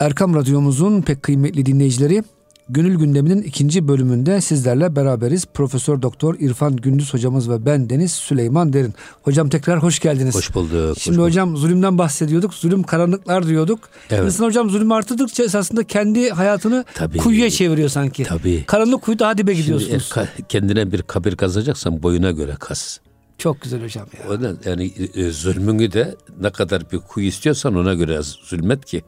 [0.00, 2.22] Erkam Radyomuzun pek kıymetli dinleyicileri
[2.68, 5.46] Gönül gündeminin ikinci bölümünde sizlerle beraberiz.
[5.46, 8.94] Profesör Doktor İrfan Gündüz hocamız ve ben Deniz Süleyman Derin.
[9.22, 10.34] Hocam tekrar hoş geldiniz.
[10.34, 10.98] Hoş bulduk.
[10.98, 11.30] Şimdi hoş bulduk.
[11.30, 12.54] hocam zulümden bahsediyorduk.
[12.54, 13.80] Zulüm karanlıklar diyorduk.
[14.10, 14.24] Evet.
[14.24, 17.18] İnsan hocam zulüm arttıkça esasında kendi hayatını Tabii.
[17.18, 18.22] kuyuya çeviriyor sanki.
[18.24, 18.64] Tabii.
[18.66, 20.12] Karanlık kuyuda hadi be Şimdi gidiyorsunuz.
[20.16, 23.00] e, ka- kendine bir kabir kazacaksan boyuna göre kaz.
[23.38, 24.28] Çok güzel hocam ya.
[24.30, 29.04] O da yani e, zulmünü de ne kadar bir kuyu istiyorsan ona göre zulmet ki.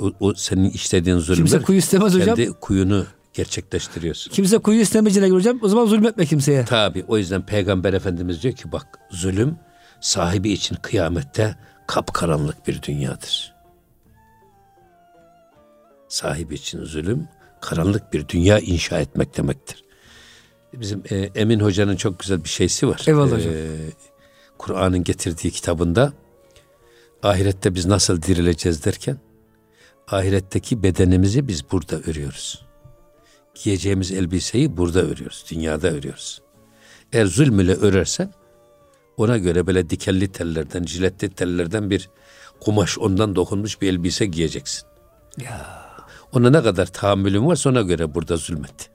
[0.00, 2.36] O, o senin işlediğin zulümler Kimse kuyu istemez hocam.
[2.36, 4.30] kendi kuyunu gerçekleştiriyorsun.
[4.32, 6.64] Kimse kuyu istemeyeceğine göre hocam o zaman zulmetme kimseye.
[6.64, 9.56] Tabi o yüzden Peygamber Efendimiz diyor ki bak zulüm
[10.00, 13.54] sahibi için kıyamette kapkaranlık bir dünyadır.
[16.08, 17.28] Sahibi için zulüm
[17.60, 19.83] karanlık bir dünya inşa etmek demektir.
[20.80, 23.04] Bizim e, Emin Hoca'nın çok güzel bir şeysi var.
[23.06, 23.52] Eyvallah hocam.
[23.54, 23.76] E,
[24.58, 26.12] Kur'an'ın getirdiği kitabında
[27.22, 29.18] ahirette biz nasıl dirileceğiz derken
[30.08, 32.64] ahiretteki bedenimizi biz burada örüyoruz.
[33.62, 36.42] Giyeceğimiz elbiseyi burada örüyoruz, dünyada örüyoruz.
[37.12, 38.32] Eğer zulm ile örersen
[39.16, 42.10] ona göre böyle dikenli tellerden, jiletli tellerden bir
[42.60, 44.86] kumaş ondan dokunmuş bir elbise giyeceksin.
[45.44, 45.84] Ya
[46.32, 48.90] Ona ne kadar tahammülün varsa ona göre burada zulmet.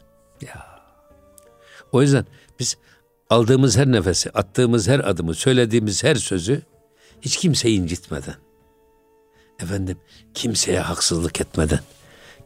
[1.91, 2.25] O yüzden
[2.59, 2.77] biz
[3.29, 6.61] aldığımız her nefesi, attığımız her adımı, söylediğimiz her sözü
[7.21, 8.35] hiç kimseyi incitmeden,
[9.59, 9.97] efendim
[10.33, 11.79] kimseye haksızlık etmeden,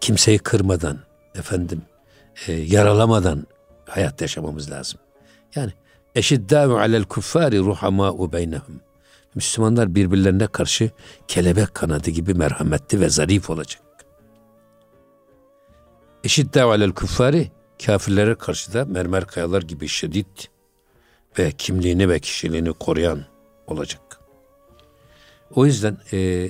[0.01, 0.99] kimseyi kırmadan,
[1.35, 1.81] efendim
[2.47, 3.47] e, yaralamadan
[3.85, 4.99] hayat yaşamamız lazım.
[5.55, 5.71] Yani
[6.15, 8.81] eşiddâ'u alel kuffâri ruhamâ'u beynehum.
[9.35, 10.91] Müslümanlar birbirlerine karşı
[11.27, 13.81] kelebek kanadı gibi merhametli ve zarif olacak.
[16.23, 17.51] Eşiddâ'u alel kuffâri
[17.85, 20.49] kafirlere karşı da mermer kayalar gibi şiddet
[21.39, 23.25] ve kimliğini ve kişiliğini koruyan
[23.67, 24.01] olacak.
[25.55, 26.49] O yüzden e,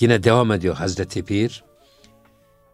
[0.00, 1.64] yine devam ediyor Hazreti Pir.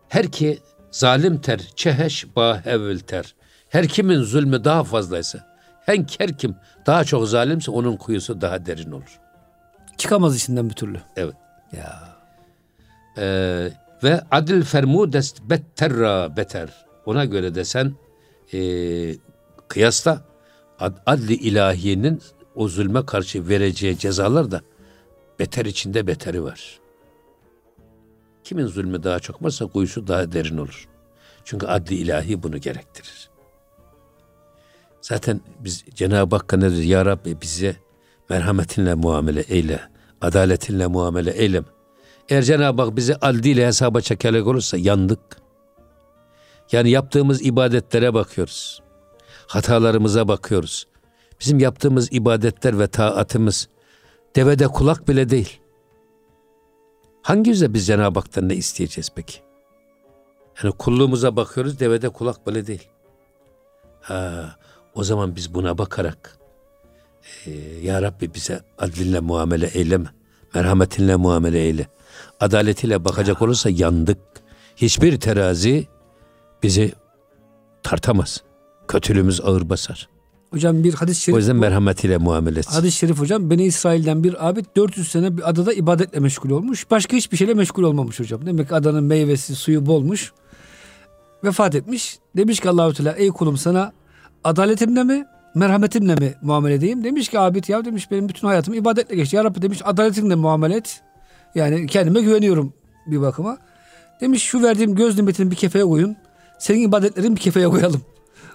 [0.09, 0.59] Her ki
[0.91, 3.35] zalim ter, çeheş bahevül ter.
[3.69, 8.93] Her kimin zulmü daha fazlaysa, her, her kim daha çok zalimse onun kuyusu daha derin
[8.93, 9.21] olur.
[9.99, 11.01] Çıkamaz içinden bir türlü.
[11.17, 11.35] Evet.
[11.73, 12.19] Ya.
[13.19, 13.69] Ee,
[14.03, 16.69] ve adil fermudest betterra beter.
[17.07, 17.95] Ona göre de sen
[18.53, 18.61] e,
[19.69, 20.25] kıyasla
[20.79, 22.23] ad, adli ilahiyenin
[22.55, 24.61] o zulme karşı vereceği cezalar da
[25.39, 26.81] beter içinde beteri var.
[28.45, 30.89] Kimin zulmü daha çok varsa kuyusu daha derin olur.
[31.45, 33.31] Çünkü adli ilahi bunu gerektirir.
[35.01, 36.85] Zaten biz Cenab-ı Hakk'a ne diyoruz?
[36.85, 37.77] Ya Rabbi bize
[38.29, 39.81] merhametinle muamele eyle,
[40.21, 41.67] adaletinle muamele eyleme.
[42.29, 45.42] Eğer Cenab-ı Hak bizi adliyle hesaba çekerek olursa yandık.
[46.73, 48.83] Yani yaptığımız ibadetlere bakıyoruz.
[49.47, 50.87] Hatalarımıza bakıyoruz.
[51.41, 53.69] Bizim yaptığımız ibadetler ve taatımız
[54.37, 55.61] devede kulak bile değil.
[57.23, 59.39] Hangi yüzle biz Cenab-ı Hak'tan ne isteyeceğiz peki?
[60.63, 62.89] Yani kulluğumuza bakıyoruz devede kulak bile değil.
[64.01, 64.57] Ha,
[64.95, 66.39] o zaman biz buna bakarak
[67.47, 67.51] e,
[67.83, 70.09] Ya Rabbi bize adlinle muamele eyleme.
[70.55, 71.87] Merhametinle muamele eyle.
[72.41, 74.19] Adaletiyle bakacak olursa yandık.
[74.77, 75.89] Hiçbir terazi
[76.63, 76.93] bizi
[77.83, 78.43] tartamaz.
[78.89, 80.09] Kötülüğümüz ağır basar.
[80.51, 81.35] Hocam bir hadis-i şerif.
[81.35, 82.73] O yüzden merhametiyle muamele etsin.
[82.73, 86.91] Hadis-i şerif hocam Beni İsrail'den bir abid 400 sene bir adada ibadetle meşgul olmuş.
[86.91, 88.47] Başka hiçbir şeyle meşgul olmamış hocam.
[88.47, 90.33] Demek ki adanın meyvesi, suyu bolmuş.
[91.45, 92.19] Vefat etmiş.
[92.37, 93.93] Demiş ki Allahu Teala ey kulum sana
[94.45, 97.05] adaletimle mi, merhametimle mi muamele edeyim?
[97.05, 99.37] Demiş ki abid ya demiş benim bütün hayatım ibadetle geçti.
[99.37, 101.01] Ya Rabbi demiş adaletinle muamele et.
[101.55, 102.73] Yani kendime güveniyorum
[103.07, 103.59] bir bakıma.
[104.21, 106.17] Demiş şu verdiğim göz nimetini bir kefeye koyun.
[106.63, 108.03] Senin ibadetlerini bir kefeye koyalım.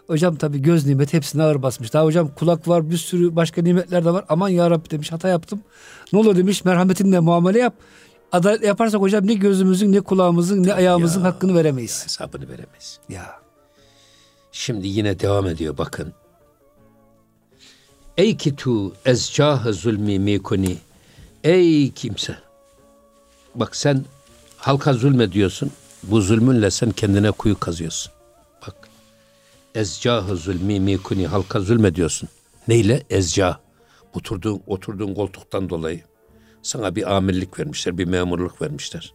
[0.08, 1.94] Hocam tabii göz nimeti hepsine ağır basmış.
[1.94, 4.26] Daha hocam kulak var bir sürü başka nimetler de var.
[4.30, 5.62] Aman ya Rabbi demiş hata yaptım.
[6.14, 7.74] Ne olur demiş merhametinle muamele yap.
[8.32, 11.26] Adalet yaparsak hocam ne gözümüzün ne kulağımızın ne ayağımızın Ya.
[11.26, 12.04] hakkını veremeyiz.
[12.06, 13.00] Hesabını veremeyiz.
[13.10, 13.26] Ya.
[14.52, 16.14] Şimdi yine devam ediyor bakın.
[18.18, 20.78] Ey ki tu ezcah zulmi mikuni.
[21.44, 22.36] Ey kimse.
[23.56, 24.06] Bak sen
[24.58, 25.72] halka zulmediyorsun.
[26.12, 28.12] Bu zulmünle sen kendine kuyu kazıyorsun.
[28.68, 28.76] Bak.
[29.76, 31.28] Ezcah zulmi mikuni.
[31.28, 32.30] Halka zulmediyorsun.
[32.68, 33.04] Neyle?
[33.10, 33.58] Ezcah.
[34.14, 36.02] Oturduğun, oturduğun koltuktan dolayı.
[36.62, 39.14] Sana bir amirlik vermişler, bir memurluk vermişler.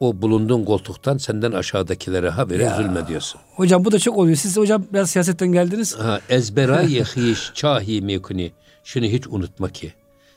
[0.00, 2.76] O bulunduğun koltuktan senden aşağıdakilere habere ya.
[2.76, 3.40] zulmediyorsun.
[3.54, 4.36] Hocam bu da çok oluyor.
[4.36, 5.98] Siz hocam biraz siyasetten geldiniz.
[5.98, 8.52] Ha, ezberayı hiş çahi mikuni.
[8.84, 9.92] Şunu hiç unutma ki.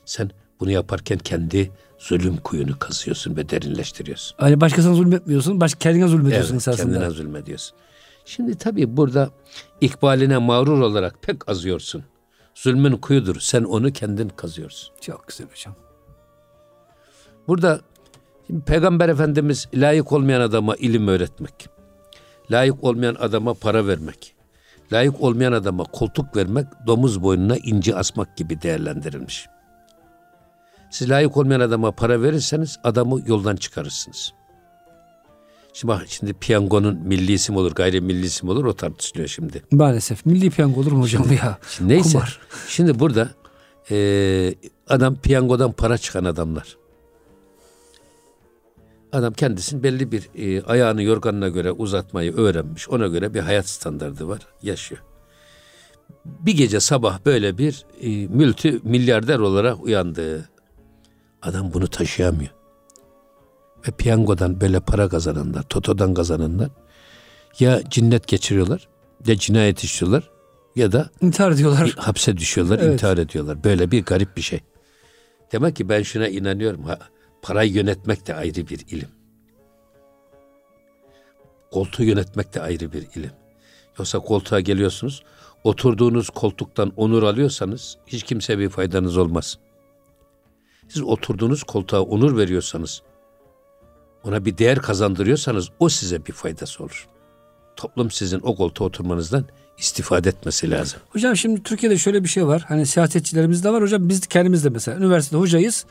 [0.05, 4.35] Sen bunu yaparken kendi zulüm kuyunu kazıyorsun ve derinleştiriyorsun.
[4.37, 6.93] Hani başkasına zulmetmiyorsun, baş kendine zulmediyorsun evet, esasında.
[6.93, 7.77] kendine zulmediyorsun.
[8.25, 9.29] Şimdi tabii burada
[9.81, 12.03] ikbaline mağrur olarak pek azıyorsun.
[12.55, 13.39] Zulmün kuyudur.
[13.39, 14.93] Sen onu kendin kazıyorsun.
[15.01, 15.75] Çok güzel hocam.
[17.47, 17.81] Burada
[18.47, 21.69] şimdi Peygamber Efendimiz layık olmayan adama ilim öğretmek,
[22.51, 24.35] layık olmayan adama para vermek,
[24.93, 29.47] layık olmayan adama koltuk vermek, domuz boynuna inci asmak gibi değerlendirilmiş.
[30.91, 34.33] Siz layık olmayan adama para verirseniz adamı yoldan çıkarırsınız.
[35.73, 39.63] Şimdi bak şimdi piyangonun milli isim olur, gayrimilli isim olur o tartışılıyor şimdi.
[39.71, 41.57] Maalesef milli piyango olur mu hocam şimdi, ya?
[41.69, 42.11] Şimdi neyse.
[42.11, 42.39] Kumar.
[42.67, 43.29] Şimdi burada
[43.91, 44.55] e,
[44.87, 46.77] adam piyangodan para çıkan adamlar.
[49.11, 52.89] Adam kendisinin belli bir e, ayağını yorganına göre uzatmayı öğrenmiş.
[52.89, 54.39] Ona göre bir hayat standardı var.
[54.63, 55.01] Yaşıyor.
[56.25, 60.50] Bir gece sabah böyle bir e, mültü milyarder olarak uyandı.
[61.41, 62.51] Adam bunu taşıyamıyor.
[63.87, 66.69] Ve piyangodan böyle para kazananlar, totodan kazananlar
[67.59, 68.87] ya cinnet geçiriyorlar
[69.25, 70.29] ya cinayet işliyorlar
[70.75, 71.93] ya da intihar ediyorlar.
[71.97, 72.93] Hapse düşüyorlar, evet.
[72.93, 73.63] intihar ediyorlar.
[73.63, 74.59] Böyle bir garip bir şey.
[75.51, 76.83] Demek ki ben şuna inanıyorum.
[76.83, 76.99] Ha,
[77.41, 79.09] parayı yönetmek de ayrı bir ilim.
[81.71, 83.31] Koltuğu yönetmek de ayrı bir ilim.
[83.99, 85.23] Yoksa koltuğa geliyorsunuz,
[85.63, 89.57] oturduğunuz koltuktan onur alıyorsanız hiç kimseye bir faydanız olmaz.
[90.93, 93.01] Siz oturduğunuz koltuğa onur veriyorsanız,
[94.23, 97.07] ona bir değer kazandırıyorsanız o size bir faydası olur.
[97.75, 99.45] Toplum sizin o koltuğa oturmanızdan
[99.77, 100.99] istifade etmesi lazım.
[101.09, 102.65] Hocam şimdi Türkiye'de şöyle bir şey var.
[102.67, 104.09] Hani siyasetçilerimiz de var hocam.
[104.09, 105.85] Biz kendimiz de mesela üniversitede hocayız.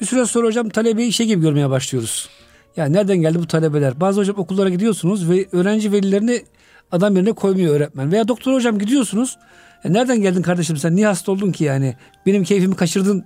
[0.00, 2.28] Bir süre sonra hocam talebeyi işe gibi görmeye başlıyoruz.
[2.76, 4.00] Yani nereden geldi bu talebeler?
[4.00, 6.44] Bazı hocam okullara gidiyorsunuz ve öğrenci velilerini
[6.92, 8.12] adam yerine koymuyor öğretmen.
[8.12, 9.38] Veya doktor hocam gidiyorsunuz.
[9.84, 10.96] E nereden geldin kardeşim sen?
[10.96, 11.96] Niye hasta oldun ki yani?
[12.26, 13.24] Benim keyfimi kaçırdın.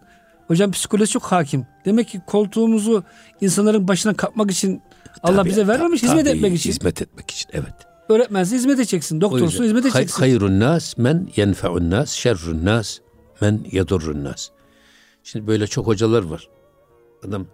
[0.53, 1.67] Hocam psikoloji çok hakim.
[1.85, 3.05] Demek ki koltuğumuzu
[3.41, 4.83] insanların başına kapmak için
[5.23, 6.71] Allah tabii, bize vermemiş tabii, hizmet etmek için.
[6.71, 7.75] Hizmet etmek için evet.
[8.09, 9.21] Öğretmensin hizmet edeceksin.
[9.21, 10.21] Doktorsun hizmet edeceksin.
[10.21, 12.99] Hayrun nas men yenfe'un nas, şerrun nas
[13.41, 14.49] men yedurrun nas.
[15.23, 16.49] Şimdi böyle çok hocalar var.
[17.29, 17.47] Adam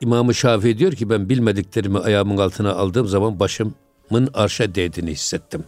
[0.00, 5.64] İmam-ı Şafii diyor ki ben bilmediklerimi ayağımın altına aldığım zaman başımın arşa değdiğini hissettim.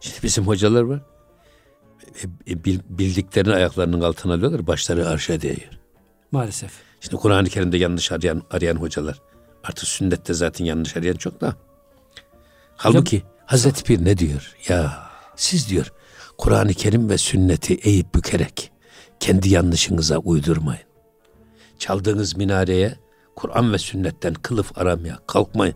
[0.00, 1.00] Şimdi bizim hocalar var.
[2.48, 2.64] E,
[2.98, 5.70] bildiklerini ayaklarının altına alıyorlar, başları arşa değiyor.
[6.32, 6.72] Maalesef.
[7.00, 9.20] Şimdi Kur'an-ı Kerim'de yanlış arayan, arayan hocalar.
[9.64, 11.56] Artık sünnette zaten yanlış arayan çok da.
[12.76, 14.54] Halbuki Hocam, Hazreti Pir ne diyor?
[14.68, 15.92] Ya siz diyor
[16.38, 18.72] Kur'an-ı Kerim ve sünneti eğip bükerek
[19.20, 20.82] kendi yanlışınıza uydurmayın.
[21.78, 22.94] Çaldığınız minareye
[23.36, 25.74] Kur'an ve sünnetten kılıf aramaya kalkmayın.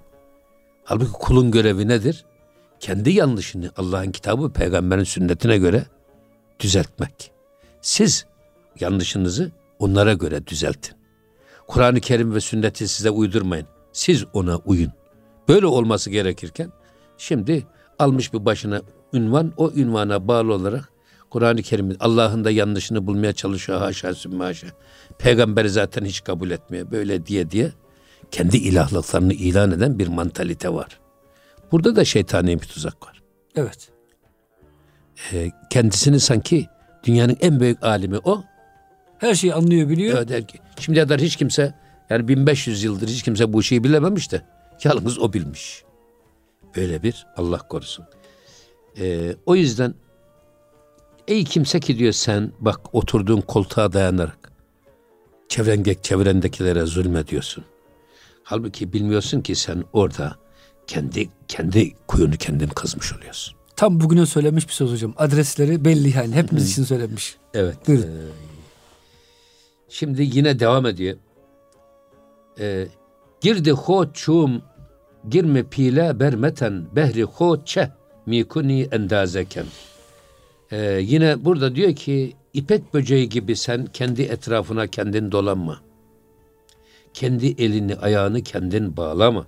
[0.85, 2.25] Halbuki kulun görevi nedir?
[2.81, 5.87] Kendi yanlışını Allah'ın kitabı peygamberin sünnetine göre
[6.61, 7.33] düzeltmek.
[7.81, 8.27] Siz
[8.81, 10.97] yanlışınızı onlara göre düzeltin.
[11.67, 13.67] Kur'an-ı Kerim ve sünneti size uydurmayın.
[13.93, 14.93] Siz ona uyun.
[15.49, 16.73] Böyle olması gerekirken
[17.19, 17.67] şimdi
[17.99, 20.93] almış bir başına ünvan, o ünvana bağlı olarak
[21.31, 24.67] Kur'an-ı Kerim'in Allah'ın da yanlışını bulmaya çalışıyor haşa sümme haşa.
[25.19, 27.73] Peygamberi zaten hiç kabul etmiyor böyle diye diye
[28.31, 31.01] kendi ilahlıklarını ilan eden bir mantalite var.
[31.73, 33.23] Burada da şeytani bir tuzak var.
[33.57, 33.96] Evet.
[35.33, 36.67] Ee, kendisini sanki
[37.05, 38.45] dünyanın en büyük alimi o.
[39.19, 40.19] Her şeyi anlıyor biliyor.
[40.19, 41.75] Evet, der ki, şimdiye kadar hiç kimse
[42.11, 44.43] yani 1500 yıldır hiç kimse bu şeyi bilememiş de
[44.85, 45.85] yalnız o bilmiş.
[46.77, 48.05] Böyle bir Allah korusun.
[48.99, 49.95] Ee, o yüzden
[51.29, 54.53] ey kimse ki diyor sen bak oturduğun koltuğa dayanarak
[55.49, 57.65] çevrendeki çevrendekilere zulmediyorsun.
[58.43, 60.37] Halbuki bilmiyorsun ki sen orada
[60.87, 63.57] kendi kendi kuyunu kendin kazmış oluyorsun.
[63.77, 65.15] Tam bugüne söylemiş bir söz hocam.
[65.17, 66.35] Adresleri belli yani.
[66.35, 67.37] Hepimiz için söylemiş.
[67.55, 67.77] Evet.
[67.89, 68.05] Buyurun.
[68.05, 68.23] E,
[69.89, 71.17] şimdi yine devam ediyor.
[72.61, 72.87] E,
[73.41, 74.63] girdi hoçum
[75.29, 77.91] girme pile bermeten behri hoçe
[78.27, 79.67] mikuni endazeken.
[80.71, 85.81] E, yine burada diyor ki ipek böceği gibi sen kendi etrafına kendin dolanma.
[87.15, 89.47] Kendi elini ayağını kendin bağlama.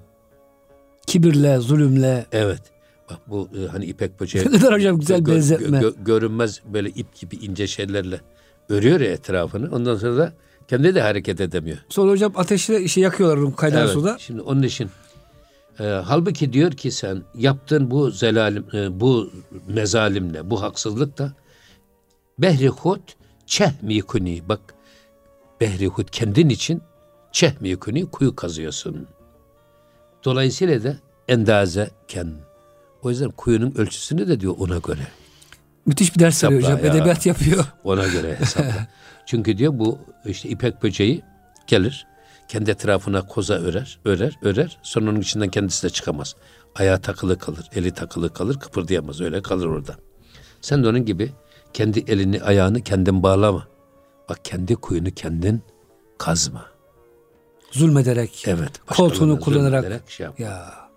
[1.07, 2.27] Kibirle, zulümle.
[2.33, 2.78] Evet.
[3.11, 4.45] Bak bu e, hani ipek böceği.
[4.53, 5.83] Ne kadar hocam güzel benzetme.
[6.05, 8.21] görünmez böyle ip gibi ince şeylerle
[8.69, 9.77] örüyor ya etrafını.
[9.77, 10.33] Ondan sonra da
[10.69, 11.79] kendi de hareket edemiyor.
[11.89, 14.17] Sonra hocam ateşle işi yakıyorlar kaynar evet, suda.
[14.19, 14.91] Şimdi onun için
[15.81, 19.31] e, halbuki diyor ki sen yaptığın bu zelalim, e, bu
[19.69, 21.33] mezalimle, bu haksızlıkla
[22.39, 23.01] behri hud
[23.47, 24.49] çehmi kuni.
[24.49, 24.61] Bak
[25.61, 26.83] behri hud kendin için
[27.33, 29.07] çehmi kuni kuyu kazıyorsun.
[30.25, 30.97] Dolayısıyla da
[31.29, 32.48] endaze ken.
[33.03, 35.07] O yüzden kuyunun ölçüsünü de diyor ona göre.
[35.87, 36.85] Müthiş bir ders veriyor hocam.
[36.85, 36.93] Ya.
[36.93, 37.65] Edebiyat yapıyor.
[37.85, 38.87] Ona göre hesapla.
[39.27, 41.23] Çünkü diyor bu işte ipek böceği
[41.67, 42.07] gelir.
[42.49, 44.79] Kendi etrafına koza örer, örer, örer.
[44.83, 46.35] Sonra onun içinden kendisi de çıkamaz.
[46.75, 49.21] Ayağı takılı kalır, eli takılı kalır, kıpırdayamaz.
[49.21, 49.97] Öyle kalır orada.
[50.61, 51.33] Sen de onun gibi
[51.73, 53.69] kendi elini, ayağını kendin bağlama.
[54.29, 55.63] Bak kendi kuyunu kendin
[56.19, 56.67] kazma.
[57.71, 58.45] Zulmederek.
[58.47, 58.71] Evet.
[58.87, 60.11] Koltuğunu kullanarak.
[60.11, 60.88] Şey ya.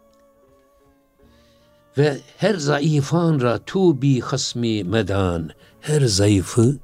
[1.97, 5.49] Ve her zayıfan ra tubi hasmi medan.
[5.82, 6.77] Her zayıfı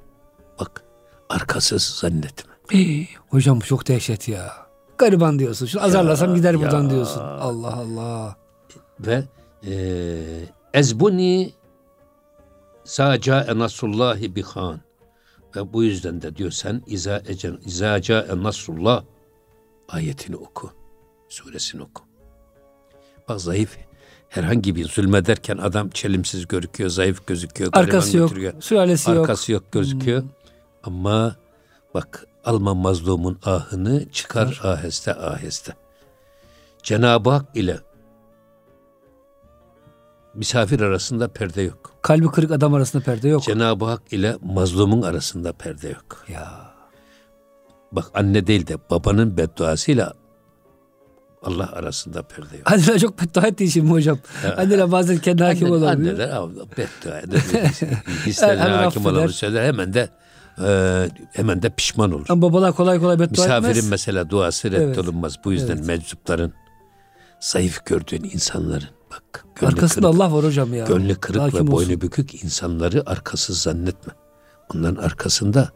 [0.60, 0.84] bak
[1.30, 2.54] arkasız zannetme.
[2.72, 4.54] Hii, hocam çok dehşet ya.
[4.98, 5.66] Gariban diyorsun.
[5.66, 6.60] Şu azarlasam gider ya.
[6.62, 7.22] buradan diyorsun.
[7.22, 8.36] Allah Allah.
[9.00, 9.24] Ve
[9.68, 9.74] e,
[10.74, 11.54] ezbuni
[12.84, 14.82] saca nasrullahi bihan.
[15.56, 18.00] Ve bu yüzden de diyor sen iza ecen iza
[18.44, 19.04] nasrullah
[19.90, 20.72] ayetini oku.
[21.30, 22.04] Suresini oku.
[23.30, 23.78] Bak zayıf
[24.30, 27.70] herhangi bir zulmederken adam çelimsiz gözüküyor, zayıf gözüküyor.
[27.74, 28.54] Arkası yok, götürüyor.
[28.60, 29.20] sülalesi yok.
[29.20, 30.22] Arkası yok gözüküyor.
[30.22, 30.30] Hmm.
[30.84, 31.36] Ama
[31.94, 34.74] bak alma mazlumun ahını çıkar Çıkar.
[34.74, 35.74] aheste aheste.
[36.84, 37.80] Cenab-ı Hak ile
[40.34, 41.94] misafir arasında perde yok.
[42.02, 43.44] Kalbi kırık adam arasında perde yok.
[43.44, 46.26] Cenab-ı Hak ile mazlumun arasında perde yok.
[46.28, 46.68] Ya.
[47.92, 50.14] Bak anne değil de babanın bedduasıyla
[51.42, 52.72] Allah arasında perde yok.
[52.72, 54.20] Anneler çok beddua ettiği için mi hocam?
[54.58, 56.14] Anneler bazen kendi hakim Anne, olamıyor.
[56.14, 56.42] Anneler
[56.78, 57.40] beddua eder.
[58.26, 60.10] Hislerine hakim olamıyor söyler hemen de
[60.66, 62.26] e, hemen de pişman olur.
[62.30, 63.70] Ama babalar kolay kolay beddua Misafirin etmez.
[63.70, 65.34] Misafirin mesela duası reddolunmaz.
[65.36, 65.46] Evet.
[65.46, 65.86] Bu yüzden evet.
[65.86, 66.54] meczupların
[67.40, 69.46] zayıf gördüğün insanların bak.
[69.62, 70.86] Arkasında kırık, Allah var hocam ya.
[70.86, 72.02] Gönlü kırık Hakim ve boynu olsun.
[72.02, 74.14] bükük insanları arkasız zannetme.
[74.76, 75.70] Onların arkasında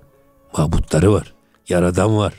[0.57, 1.33] mabutları var.
[1.69, 2.33] Yaradan var.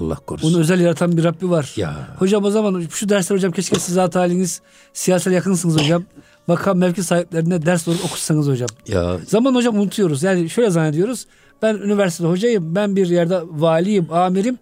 [0.00, 0.48] Allah korusun.
[0.48, 1.72] Onu özel yaratan bir Rabbi var.
[1.76, 2.08] Ya.
[2.18, 4.60] Hocam o zaman şu dersler hocam keşke siz zat haliniz
[4.92, 6.04] siyasete yakınsınız hocam.
[6.46, 8.68] Makam mevki sahiplerine ders olur okutsanız hocam.
[8.86, 9.18] Ya.
[9.26, 10.22] Zaman hocam unutuyoruz.
[10.22, 11.26] Yani şöyle zannediyoruz.
[11.62, 12.74] Ben üniversitede hocayım.
[12.74, 14.58] Ben bir yerde valiyim, amirim.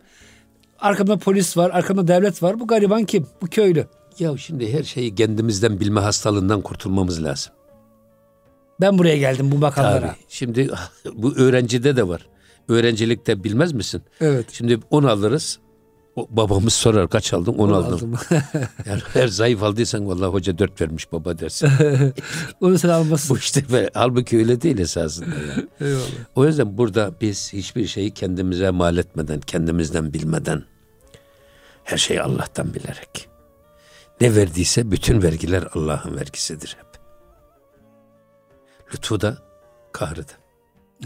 [0.78, 2.60] Arkamda polis var, arkamda devlet var.
[2.60, 3.26] Bu gariban kim?
[3.42, 3.86] Bu köylü.
[4.18, 7.52] Ya şimdi her şeyi kendimizden bilme hastalığından kurtulmamız lazım.
[8.80, 10.00] Ben buraya geldim bu makamlara.
[10.00, 10.16] Tabii.
[10.28, 10.70] Şimdi
[11.14, 12.26] bu öğrencide de var
[12.68, 14.02] öğrencilikte bilmez misin?
[14.20, 14.46] Evet.
[14.52, 15.58] Şimdi onu alırız.
[16.16, 17.52] O, babamız sorar kaç aldın?
[17.52, 17.94] Onu, aldım.
[17.94, 18.14] aldım.
[18.86, 21.70] yani her zayıf aldıysan vallahi hoca dört vermiş baba dersin.
[22.60, 23.36] onu sen almasın.
[23.36, 25.26] Bu işte be, halbuki öyle değil esasında.
[25.26, 25.66] Yani.
[25.80, 26.04] Eyvallah.
[26.34, 30.64] O yüzden burada biz hiçbir şeyi kendimize mal etmeden, kendimizden bilmeden
[31.84, 33.28] her şeyi Allah'tan bilerek.
[34.20, 37.00] Ne verdiyse bütün vergiler Allah'ın vergisidir hep.
[38.94, 39.38] Lütfu da
[39.92, 40.32] kahrı da.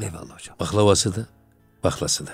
[0.02, 0.56] Eyvallah hocam.
[0.60, 1.26] Baklavası da
[1.88, 2.30] baklası da.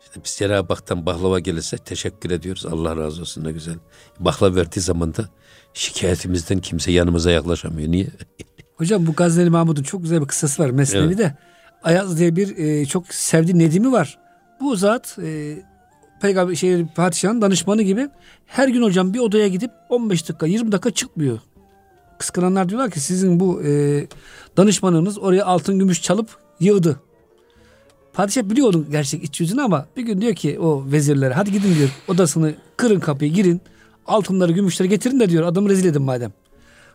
[0.00, 0.68] İşte biz Cenab-ı
[1.06, 2.66] baklava gelirse teşekkür ediyoruz.
[2.66, 3.74] Allah razı olsun ne güzel.
[4.20, 5.28] Baklava verdiği zaman da
[5.74, 7.90] şikayetimizden kimse yanımıza yaklaşamıyor.
[7.90, 8.06] Niye?
[8.76, 11.22] Hocam bu Gazneli Mahmud'un çok güzel bir kısası var Mesnevi'de.
[11.22, 11.34] Evet.
[11.82, 14.18] Ayaz diye bir e, çok sevdiği Nedim'i var.
[14.60, 15.58] Bu zat e,
[16.22, 18.08] peygamber şey padişahın danışmanı gibi
[18.46, 21.38] her gün hocam bir odaya gidip 15 dakika 20 dakika çıkmıyor.
[22.18, 24.06] Kıskananlar diyorlar ki sizin bu e,
[24.56, 26.28] danışmanınız oraya altın gümüş çalıp
[26.60, 27.00] yığdı.
[28.14, 31.74] Padişah biliyor onun gerçek iç yüzünü ama bir gün diyor ki o vezirlere hadi gidin
[31.74, 33.60] diyor odasını kırın kapıyı girin
[34.06, 36.32] altınları gümüşleri getirin de diyor adamı rezil edin madem.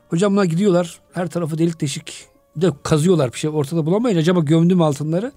[0.09, 4.81] Hocam bunlar gidiyorlar her tarafı delik deşik de kazıyorlar bir şey ortada bulamayınca acaba gömdüm
[4.81, 5.31] altınları.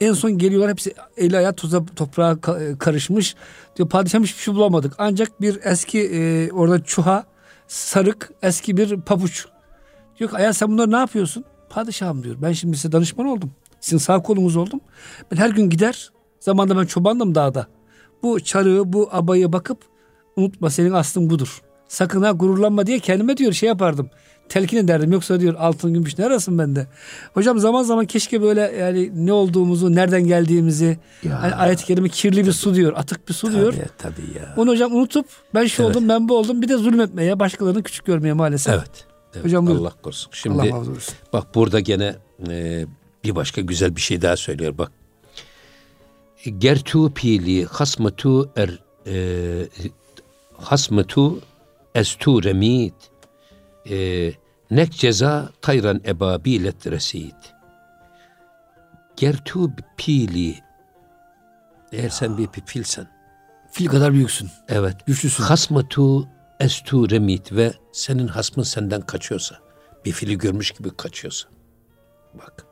[0.00, 2.36] En son geliyorlar hepsi eli ayağı tuza toprağa
[2.78, 3.34] karışmış.
[3.76, 4.94] Diyor padişahım hiçbir şey bulamadık.
[4.98, 7.24] Ancak bir eski e, orada çuha
[7.68, 9.46] sarık eski bir pabuç.
[10.18, 11.44] Diyor ki Ayaz sen bunları ne yapıyorsun?
[11.70, 13.50] Padişahım diyor ben şimdi size danışman oldum.
[13.84, 14.80] Sizin sağ kolunuz oldum.
[15.32, 16.10] Ben her gün gider.
[16.40, 17.66] Zamanında ben çobandım dağda.
[18.22, 19.78] Bu çarığı, bu abayı bakıp
[20.36, 21.62] unutma senin aslın budur.
[21.88, 24.10] Sakın ha gururlanma diye kendime diyor şey yapardım.
[24.48, 25.12] Telkin ederdim.
[25.12, 26.86] Yoksa diyor altın gümüş ne arasın bende.
[27.34, 32.46] Hocam zaman zaman keşke böyle yani ne olduğumuzu, nereden geldiğimizi ya, hani ayet-i kerime kirli
[32.46, 33.74] bir su diyor, atık bir su tabii, diyor.
[33.98, 34.54] Tabii ya.
[34.56, 35.96] Onu hocam unutup ben şu evet.
[35.96, 36.62] oldum, ben bu oldum.
[36.62, 38.74] Bir de zulmetmeye, başkalarını küçük görmeye maalesef.
[38.74, 39.06] Evet.
[39.34, 39.44] evet.
[39.44, 40.30] Hocam Allah korusun.
[40.32, 40.84] Şimdi Allah
[41.32, 42.16] bak burada gene
[42.48, 42.86] e,
[43.24, 44.92] bir başka güzel bir şey daha söylüyor bak.
[46.58, 49.68] Gertu pili hasmatu er e,
[50.56, 51.40] hasmatu
[51.94, 52.94] estu remit
[53.90, 54.32] e,
[54.70, 57.34] nek ceza tayran ebabilet resid.
[59.16, 60.54] Gertu pili
[61.92, 63.08] eğer sen bir filsen
[63.72, 64.50] Fil kadar büyüksün.
[64.68, 65.42] evet Güçlüsün.
[65.44, 66.28] hasmatu
[66.60, 69.58] estu remit ve senin hasmın senden kaçıyorsa
[70.04, 71.48] bir fili görmüş gibi kaçıyorsa
[72.34, 72.66] bak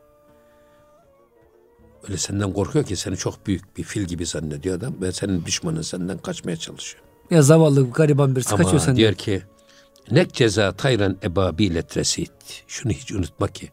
[2.08, 5.82] öyle senden korkuyor ki seni çok büyük bir fil gibi zannediyor adam ve senin düşmanın
[5.82, 7.04] senden kaçmaya çalışıyor.
[7.30, 8.96] Ya zavallı gariban birisi Ama kaçıyor senden.
[8.96, 9.42] diyor ki
[10.10, 12.32] nek ceza tayran ebabil resit.
[12.66, 13.70] Şunu hiç unutma ki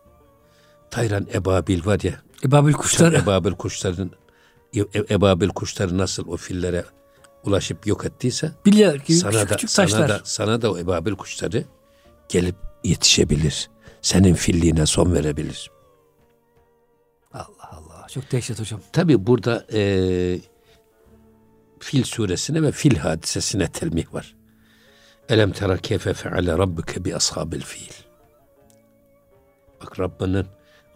[0.92, 3.18] tayran ebabil var ya Ebabil kuşları.
[3.18, 4.12] ebabil kuşların
[4.76, 6.86] e- ebabil kuşları nasıl o fillere
[7.44, 10.10] ulaşıp yok ettiyse Bilye gibi sana küçük da küçük sana taşlar.
[10.10, 11.66] da sana da o ebabil kuşları
[12.30, 13.70] gelip yetişebilir.
[14.02, 15.72] Senin filliğine son verebilir.
[17.34, 17.79] Allah Allah.
[18.14, 18.82] Çok dehşet hocam.
[18.94, 20.42] Tabi burada eee
[21.80, 24.36] Fil suresine ve Fil hadisesine telmih var.
[25.30, 27.94] Elem tera keyfe feale rabbuke bi ashabil fil.
[29.82, 30.46] Bak Rabbinin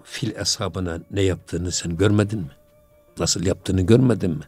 [0.04, 2.52] fil ashabına ne yaptığını sen görmedin mi?
[3.20, 4.44] Nasıl yaptığını görmedin mi?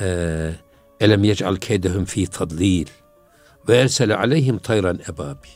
[0.00, 0.52] Ee,
[1.00, 2.86] Elem yec'al keydehum fi tadlil
[3.68, 5.48] ve ersele aleyhim tayran ebabil.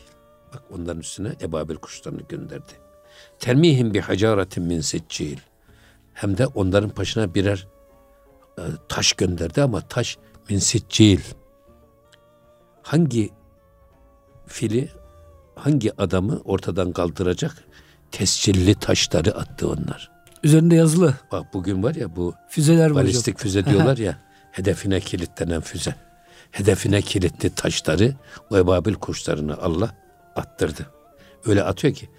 [0.55, 2.73] Bak onların üstüne ebabil kuşlarını gönderdi.
[3.39, 5.39] Termihim bi hacaretin min siccil.
[6.17, 7.67] Hem de onların başına birer
[8.59, 10.19] e, taş gönderdi ama taş
[10.51, 11.21] min siccil.
[12.83, 13.31] Hangi
[14.47, 14.89] fili,
[15.55, 17.65] hangi adamı ortadan kaldıracak
[18.13, 20.11] tescilli taşları attı onlar.
[20.43, 23.05] Üzerinde yazılı Bak bugün var ya bu füzeler var hocam.
[23.05, 24.19] balistik füze diyorlar ya
[24.53, 25.95] hedefine kilitlenen füze.
[26.51, 28.15] Hedefine kilitli taşları
[28.51, 29.91] o ebabil kuşlarını Allah
[30.37, 30.87] attırdı.
[31.47, 32.11] Öyle atıyor ki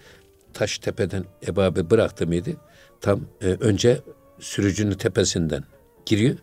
[0.54, 2.58] taş tepeden ebabil bıraktı mıydı?
[3.02, 4.02] Tam e, önce
[4.40, 5.64] sürücünün tepesinden
[6.06, 6.36] giriyor.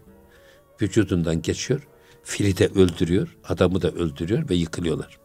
[0.82, 1.86] Vücudundan geçiyor.
[2.22, 3.36] Fili de öldürüyor.
[3.48, 5.18] Adamı da öldürüyor ve yıkılıyorlar.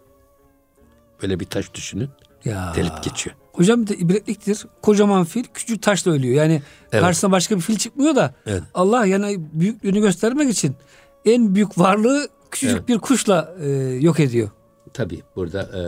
[1.22, 2.10] Böyle bir taş düşünün.
[2.46, 2.74] Ya.
[2.76, 3.36] Delip geçiyor.
[3.54, 4.66] Hocam bir de ibretliktir.
[4.82, 6.36] Kocaman fil küçük taşla ölüyor.
[6.36, 6.62] Yani
[6.92, 7.04] Evet.
[7.04, 8.64] karşısına başka bir fil çıkmıyor da Evet.
[8.74, 10.76] Allah yani büyüklüğünü göstermek için
[11.26, 12.88] en büyük varlığı küçücük Evet.
[12.88, 13.70] bir kuşla e,
[14.02, 14.50] yok ediyor.
[14.94, 15.82] Tabi burada e,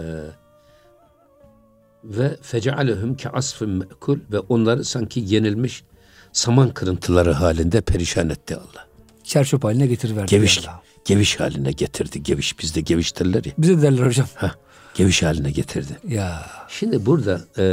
[2.04, 5.84] ve fecealehum ke asfın me'kul ve onları sanki yenilmiş
[6.32, 8.88] saman kırıntıları halinde perişan etti Allah.
[9.24, 10.32] Çerçöp haline getiriverdi.
[10.32, 10.82] Geviş, Allah.
[11.06, 12.24] geviş haline getirdi.
[12.24, 13.52] Geviş bizde geviş derler ya.
[13.58, 14.28] Bize derler hocam.
[14.36, 14.54] Heh,
[14.94, 15.98] geviş haline getirdi.
[16.08, 17.66] Ya Şimdi burada e,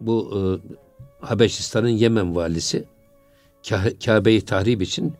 [0.00, 0.40] bu e,
[1.26, 2.84] Habeşistan'ın Yemen valisi
[3.64, 5.14] Ka- Kabe'yi tahrip için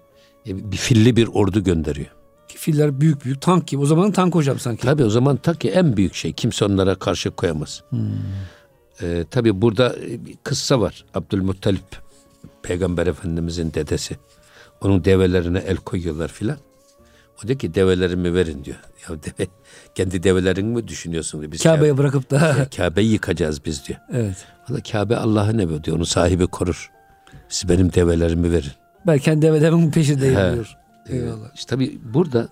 [0.47, 2.11] e, bir filli bir ordu gönderiyor.
[2.59, 3.83] Filler büyük büyük tank gibi.
[3.83, 4.83] O zamanın tank hocam sanki.
[4.83, 6.33] Tabii o zaman ta ki en büyük şey.
[6.33, 7.83] Kimse onlara karşı koyamaz.
[9.03, 11.05] Ee, tabii burada bir kıssa var.
[11.15, 11.85] Abdülmuttalip
[12.63, 14.17] Peygamber Efendimizin dedesi.
[14.81, 16.57] Onun develerine el koyuyorlar filan.
[17.45, 18.77] O diyor ki develerimi verin diyor.
[19.09, 19.49] Ya deve,
[19.95, 21.53] kendi develerini mi düşünüyorsun diyor.
[21.53, 22.39] Biz Kabe'ye bırakıp da.
[22.53, 23.99] Kabe, Kabe'yi yıkacağız biz diyor.
[24.13, 24.37] evet.
[24.69, 25.97] Valla Kabe Allah'ın evi diyor.
[25.97, 26.91] Onun sahibi korur.
[27.49, 28.71] Siz benim develerimi verin.
[29.07, 30.53] Ben kendi develerin peşindeyim He.
[30.55, 30.77] diyor.
[31.09, 31.55] Ee, Eyvallah.
[31.55, 32.49] işte tabii burada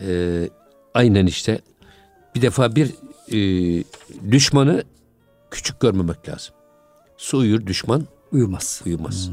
[0.00, 0.48] e,
[0.94, 1.60] aynen işte
[2.34, 2.90] bir defa bir
[3.32, 3.38] e,
[4.30, 4.84] düşmanı
[5.50, 6.54] küçük görmemek lazım.
[7.16, 8.82] Su uyur düşman Uyumaz.
[8.86, 9.30] uyumaz.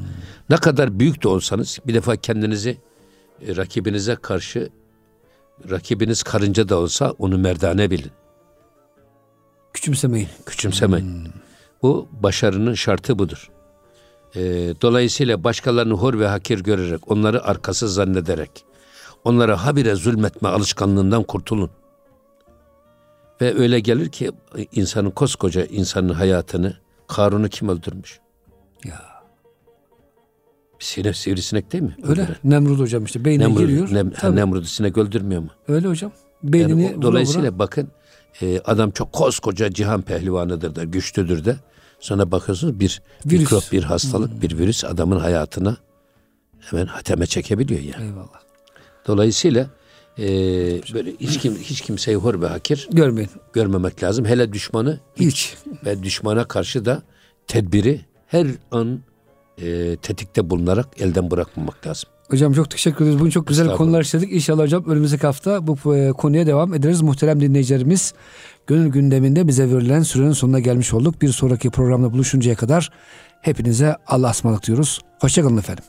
[0.49, 2.77] Ne kadar büyük de olsanız bir defa kendinizi
[3.47, 4.69] e, rakibinize karşı
[5.69, 8.11] rakibiniz karınca da olsa onu merdane bilin.
[9.73, 10.27] Küçümsemeyin.
[10.45, 11.27] Küçümsemeyin.
[11.81, 13.49] Bu başarının şartı budur.
[14.35, 14.41] Ee,
[14.81, 18.65] dolayısıyla başkalarını hor ve hakir görerek, onları arkasız zannederek,
[19.23, 21.69] onlara habire zulmetme alışkanlığından kurtulun.
[23.41, 24.31] Ve öyle gelir ki
[24.71, 26.77] insanın koskoca insanın hayatını
[27.07, 28.19] Karun'u kim öldürmüş?
[28.85, 29.01] Ya.
[30.79, 31.95] Sinek, sivrisinek değil mi?
[32.03, 32.21] Öyle.
[32.21, 32.35] Öldüren.
[32.43, 33.93] Nemrut hocam işte beynine Nemrut, giriyor.
[33.93, 34.35] Nem, Tabii.
[34.35, 35.49] Nemrut'u sinek öldürmüyor mu?
[35.67, 36.11] Öyle hocam.
[36.43, 37.59] Yani Beynini o- vura dolayısıyla vura.
[37.59, 37.87] bakın
[38.41, 41.55] e, adam çok koskoca cihan pehlivanıdır da güçlüdür de
[42.01, 43.39] sonra bakıyorsunuz bir Virüs.
[43.41, 45.77] mikrop bir hastalık bir virüs adamın hayatına
[46.59, 48.03] hemen hateme çekebiliyor yani.
[48.05, 48.41] Eyvallah.
[49.07, 49.67] Dolayısıyla
[50.19, 50.23] e,
[50.93, 53.29] böyle hiç kim hiç kimseyi hor ve hakir Görmeyin.
[53.53, 54.25] görmemek lazım.
[54.25, 55.55] Hele düşmanı Hiç.
[55.85, 57.01] ve düşmana karşı da
[57.47, 58.99] tedbiri her an
[59.61, 62.09] e, tetikte bulunarak elden bırakmamak lazım.
[62.29, 63.19] Hocam çok teşekkür ederiz.
[63.19, 64.31] Bugün çok güzel konular işledik.
[64.33, 65.75] İnşallah hocam önümüzdeki hafta bu
[66.13, 67.01] konuya devam ederiz.
[67.01, 68.13] Muhterem dinleyicilerimiz
[68.67, 71.21] gönül gündeminde bize verilen sürenin sonuna gelmiş olduk.
[71.21, 72.89] Bir sonraki programda buluşuncaya kadar
[73.41, 74.99] hepinize Allah'a ısmarladık diyoruz.
[75.19, 75.83] Hoşçakalın efendim.